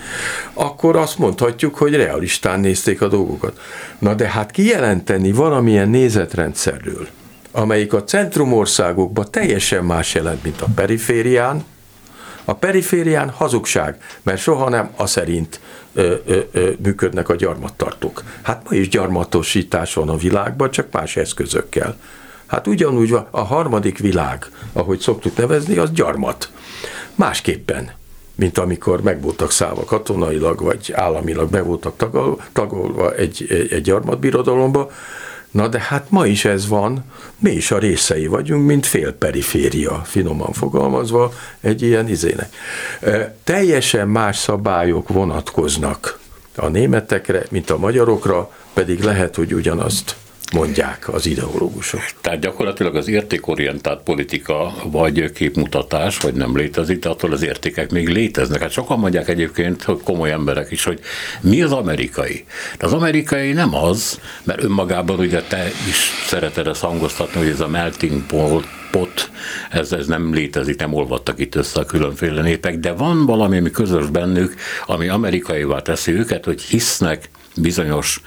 [0.53, 3.61] akkor azt mondhatjuk, hogy realistán nézték a dolgokat.
[3.99, 7.09] Na de hát kijelenteni valamilyen nézetrendszerről,
[7.57, 11.65] amelyik a centrumországokban teljesen más jelent, mint a periférián,
[12.45, 15.61] a periférián hazugság, mert soha nem a szerint
[15.93, 18.23] ö, ö, ö, működnek a gyarmattartók.
[18.43, 21.97] Hát ma is gyarmatosítás van a világban, csak más eszközökkel.
[22.47, 26.51] Hát ugyanúgy a harmadik világ, ahogy szoktuk nevezni, az gyarmat.
[27.15, 27.91] Másképpen,
[28.35, 31.97] mint amikor meg voltak szállva katonailag, vagy államilag meg voltak
[32.53, 34.91] tagolva egy, egy gyarmatbirodalomba,
[35.55, 37.05] Na de hát ma is ez van,
[37.39, 42.55] mi is a részei vagyunk, mint félperiféria, finoman fogalmazva, egy ilyen izének.
[43.45, 46.19] Teljesen más szabályok vonatkoznak
[46.57, 50.17] a németekre, mint a magyarokra, pedig lehet, hogy ugyanazt
[50.53, 52.01] mondják az ideológusok.
[52.21, 58.09] Tehát gyakorlatilag az értékorientált politika vagy képmutatás, vagy nem létezik, de attól az értékek még
[58.09, 58.61] léteznek.
[58.61, 61.01] Hát sokan mondják egyébként, hogy komoly emberek is, hogy
[61.41, 62.45] mi az amerikai.
[62.79, 67.61] De az amerikai nem az, mert önmagában ugye te is szereted ezt hangoztatni, hogy ez
[67.61, 68.23] a melting
[68.91, 69.31] pot,
[69.71, 73.71] ez, ez nem létezik, nem olvadtak itt össze a különféle népek, de van valami, ami
[73.71, 74.55] közös bennük,
[74.87, 78.21] ami amerikaivá teszi őket, hogy hisznek bizonyos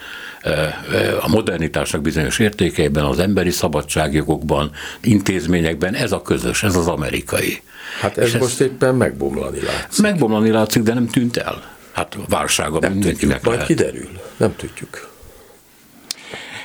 [1.19, 4.71] a modernitásnak bizonyos értékeiben, az emberi szabadságjogokban,
[5.01, 7.61] intézményekben, ez a közös, ez az amerikai.
[8.01, 10.03] Hát ez És most ez éppen megbomlani látszik.
[10.03, 11.75] Megbomlani látszik, de nem tűnt el.
[11.91, 13.67] Hát válsága nem mindenkinek tudjuk, lehet.
[13.67, 15.15] Majd kiderül, nem tudjuk.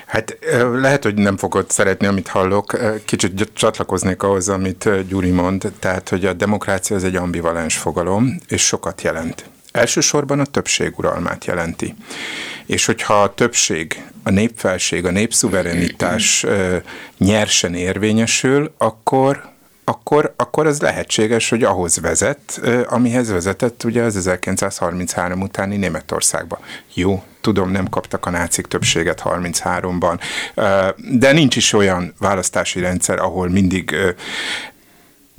[0.06, 0.38] Hát
[0.72, 2.78] lehet, hogy nem fogod szeretni, amit hallok.
[3.04, 8.66] Kicsit csatlakoznék ahhoz, amit Gyuri mond, tehát, hogy a demokrácia az egy ambivalens fogalom, és
[8.66, 9.44] sokat jelent.
[9.72, 11.94] Elsősorban a többség uralmát jelenti.
[12.66, 16.46] És hogyha a többség, a népfelség, a népszuverenitás
[17.18, 19.50] nyersen érvényesül, akkor
[19.84, 26.60] akkor, akkor az lehetséges, hogy ahhoz vezet, amihez vezetett ugye az 1933 utáni Németországba.
[26.94, 30.20] Jó, tudom, nem kaptak a nácik többséget 33-ban,
[31.10, 33.96] de nincs is olyan választási rendszer, ahol mindig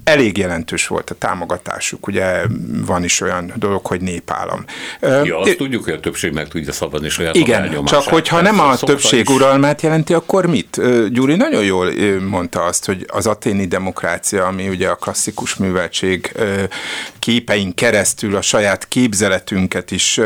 [0.03, 2.07] elég jelentős volt a támogatásuk.
[2.07, 2.41] Ugye
[2.85, 4.65] van is olyan dolog, hogy népállam.
[5.01, 8.75] Ja, azt tudjuk, hogy a többség meg tudja szabadni saját Igen, csak hogyha nem a
[8.75, 9.35] többség is.
[9.35, 10.81] uralmát jelenti, akkor mit?
[11.11, 11.91] Gyuri nagyon jól
[12.29, 16.31] mondta azt, hogy az aténi demokrácia, ami ugye a klasszikus műveltség
[17.19, 20.19] képein keresztül a saját képzeletünket is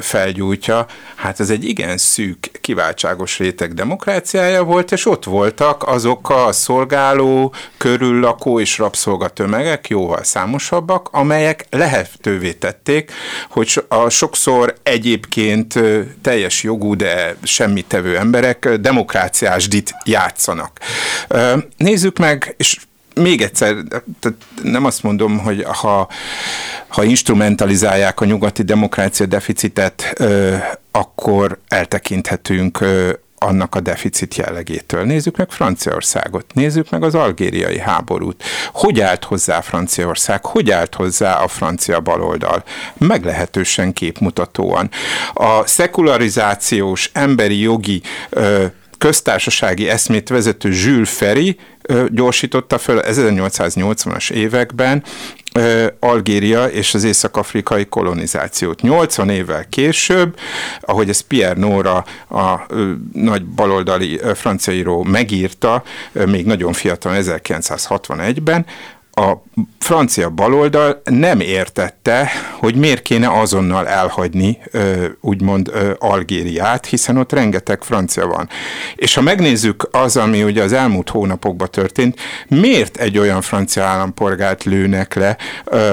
[0.00, 6.52] felgyújtja, hát ez egy igen szűk, kiváltságos réteg demokráciája volt, és ott voltak azok a
[6.52, 13.12] szolgáló, körüllakó és rabszolga tömegek, jóval számosabbak, amelyek lehetővé tették,
[13.50, 15.74] hogy a sokszor egyébként
[16.22, 20.80] teljes jogú, de semmit tevő emberek demokráciásdit játszanak.
[21.76, 22.76] Nézzük meg, és
[23.14, 23.74] még egyszer,
[24.20, 26.08] tehát nem azt mondom, hogy ha,
[26.88, 30.22] ha instrumentalizálják a nyugati demokrácia deficitet,
[30.90, 32.84] akkor eltekinthetünk
[33.38, 35.04] annak a deficit jellegétől.
[35.04, 38.42] Nézzük meg Franciaországot, nézzük meg az algériai háborút.
[38.72, 42.64] Hogy állt hozzá Franciaország, hogy állt hozzá a francia baloldal?
[42.98, 44.90] Meglehetősen képmutatóan.
[45.34, 48.66] A szekularizációs, emberi jogi ö,
[48.98, 51.56] köztársasági eszmét vezető Jules Ferry
[52.08, 55.02] gyorsította föl 1880-as években
[56.00, 58.80] Algéria és az észak-afrikai kolonizációt.
[58.80, 60.38] 80 évvel később,
[60.80, 62.66] ahogy ez Pierre Nora, a
[63.12, 65.82] nagy baloldali franciaíró megírta,
[66.12, 68.66] még nagyon fiatal 1961-ben,
[69.20, 69.42] a
[69.78, 74.58] francia baloldal nem értette, hogy miért kéne azonnal elhagyni
[75.20, 78.48] úgymond Algériát, hiszen ott rengeteg francia van.
[78.94, 84.64] És ha megnézzük az, ami ugye az elmúlt hónapokban történt, miért egy olyan francia állampolgárt
[84.64, 85.36] lőnek le,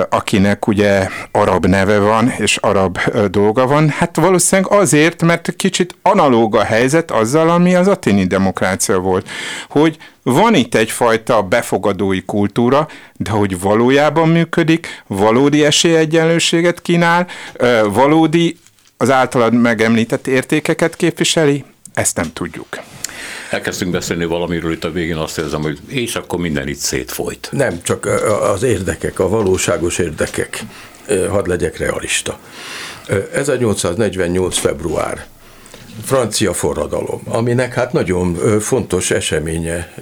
[0.09, 2.99] akinek ugye arab neve van, és arab
[3.31, 3.89] dolga van?
[3.89, 9.29] Hát valószínűleg azért, mert kicsit analóg a helyzet azzal, ami az atini demokrácia volt,
[9.69, 17.27] hogy van itt egyfajta befogadói kultúra, de hogy valójában működik, valódi esélyegyenlőséget kínál,
[17.83, 18.57] valódi
[18.97, 21.63] az általad megemlített értékeket képviseli,
[21.93, 22.67] ezt nem tudjuk.
[23.49, 27.49] Elkezdtünk beszélni valamiről itt a végén, azt érzem, hogy és akkor minden itt szétfolyt.
[27.51, 28.05] Nem, csak
[28.53, 30.63] az érdekek, a valóságos érdekek.
[31.29, 32.39] Hadd legyek realista.
[33.33, 34.57] 1848.
[34.57, 35.25] február
[36.03, 39.93] francia forradalom, aminek hát nagyon fontos eseménye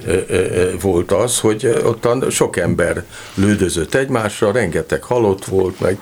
[0.80, 5.98] volt az, hogy ottan sok ember lődözött egymásra, rengeteg halott volt, meg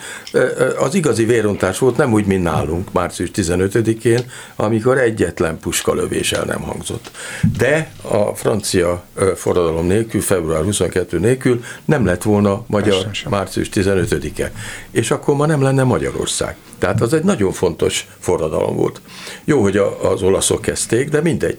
[0.78, 6.61] az igazi vérontás volt nem úgy, mint nálunk március 15-én, amikor egyetlen puskalövés el nem
[6.61, 7.11] hangzott.
[7.59, 9.05] De a francia
[9.36, 14.53] forradalom nélkül, február 22 nélkül nem lett volna magyar március 15-e.
[14.91, 16.57] És akkor ma nem lenne Magyarország.
[16.81, 19.01] Tehát az egy nagyon fontos forradalom volt.
[19.45, 21.59] Jó, hogy az olaszok kezdték, de mindegy.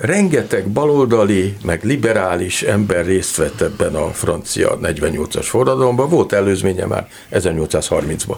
[0.00, 7.08] Rengeteg baloldali, meg liberális ember részt vett ebben a francia 48-as forradalomban, volt előzménye már
[7.32, 8.36] 1830-ban.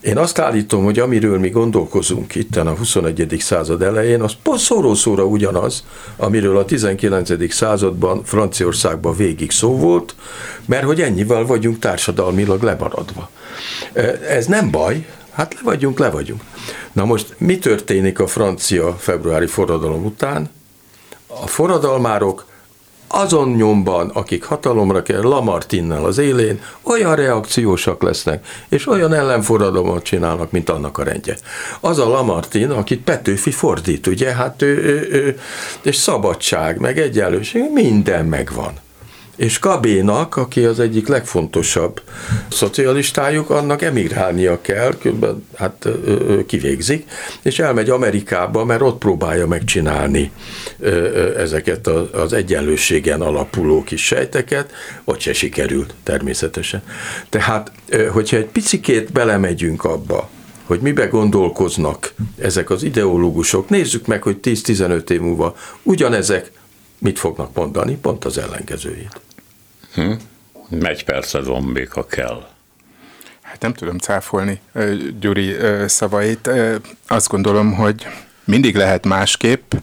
[0.00, 3.36] Én azt állítom, hogy amiről mi gondolkozunk itt a 21.
[3.38, 5.84] század elején, az szóró-szóra ugyanaz,
[6.16, 7.52] amiről a 19.
[7.52, 10.14] században Franciaországban végig szó volt,
[10.66, 13.30] mert hogy ennyivel vagyunk társadalmilag lemaradva.
[14.28, 15.06] Ez nem baj,
[15.38, 16.42] Hát le vagyunk, le vagyunk.
[16.92, 20.50] Na most mi történik a francia februári forradalom után?
[21.26, 22.46] A forradalmárok
[23.08, 30.50] azon nyomban, akik hatalomra kell, Lamartinnel az élén, olyan reakciósak lesznek, és olyan ellenforradalmat csinálnak,
[30.50, 31.36] mint annak a rendje.
[31.80, 35.38] Az a Lamartin, akit Petőfi fordít, ugye, hát ő, ő, ő
[35.82, 38.72] és szabadság, meg egyenlőség, minden megvan
[39.38, 42.02] és Kabénak, aki az egyik legfontosabb
[42.50, 45.88] szocialistájuk, annak emigrálnia kell, különben hát
[46.46, 47.10] kivégzik,
[47.42, 50.30] és elmegy Amerikába, mert ott próbálja megcsinálni
[51.36, 54.72] ezeket az egyenlőségen alapuló kis sejteket,
[55.04, 56.82] ott se sikerült természetesen.
[57.28, 57.72] Tehát,
[58.12, 60.28] hogyha egy picikét belemegyünk abba,
[60.64, 66.50] hogy mibe gondolkoznak ezek az ideológusok, nézzük meg, hogy 10-15 év múlva ugyanezek
[66.98, 69.20] mit fognak mondani, pont az ellenkezőjét.
[69.94, 70.12] Hm?
[70.80, 72.46] Egy percet van még, ha kell.
[73.42, 74.60] Hát nem tudom cáfolni
[75.20, 76.50] Gyuri szavait.
[77.06, 78.06] Azt gondolom, hogy
[78.44, 79.74] mindig lehet másképp,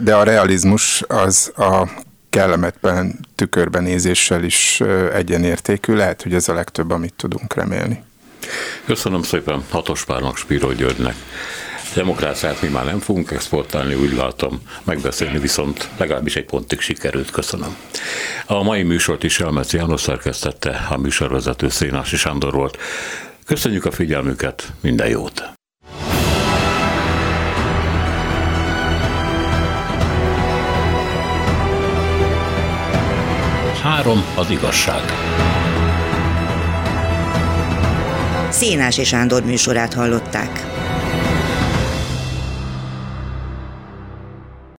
[0.00, 1.88] de a realizmus az a
[2.30, 4.80] kellemetlen tükörbenézéssel is
[5.12, 5.94] egyenértékű.
[5.94, 8.02] Lehet, hogy ez a legtöbb, amit tudunk remélni.
[8.86, 11.14] Köszönöm szépen Hatos Párnak, Spiro Györgynek.
[11.96, 17.76] Demokráciát mi már nem fogunk exportálni, úgy látom, megbeszélni viszont legalábbis egy pontig sikerült, köszönöm.
[18.46, 22.78] A mai műsort is Elmec János szerkesztette, a műsorvezető Szénási Sándor volt.
[23.46, 25.52] Köszönjük a figyelmüket, minden jót!
[33.82, 35.02] Három az igazság.
[38.50, 40.75] Szénási Sándor műsorát hallották.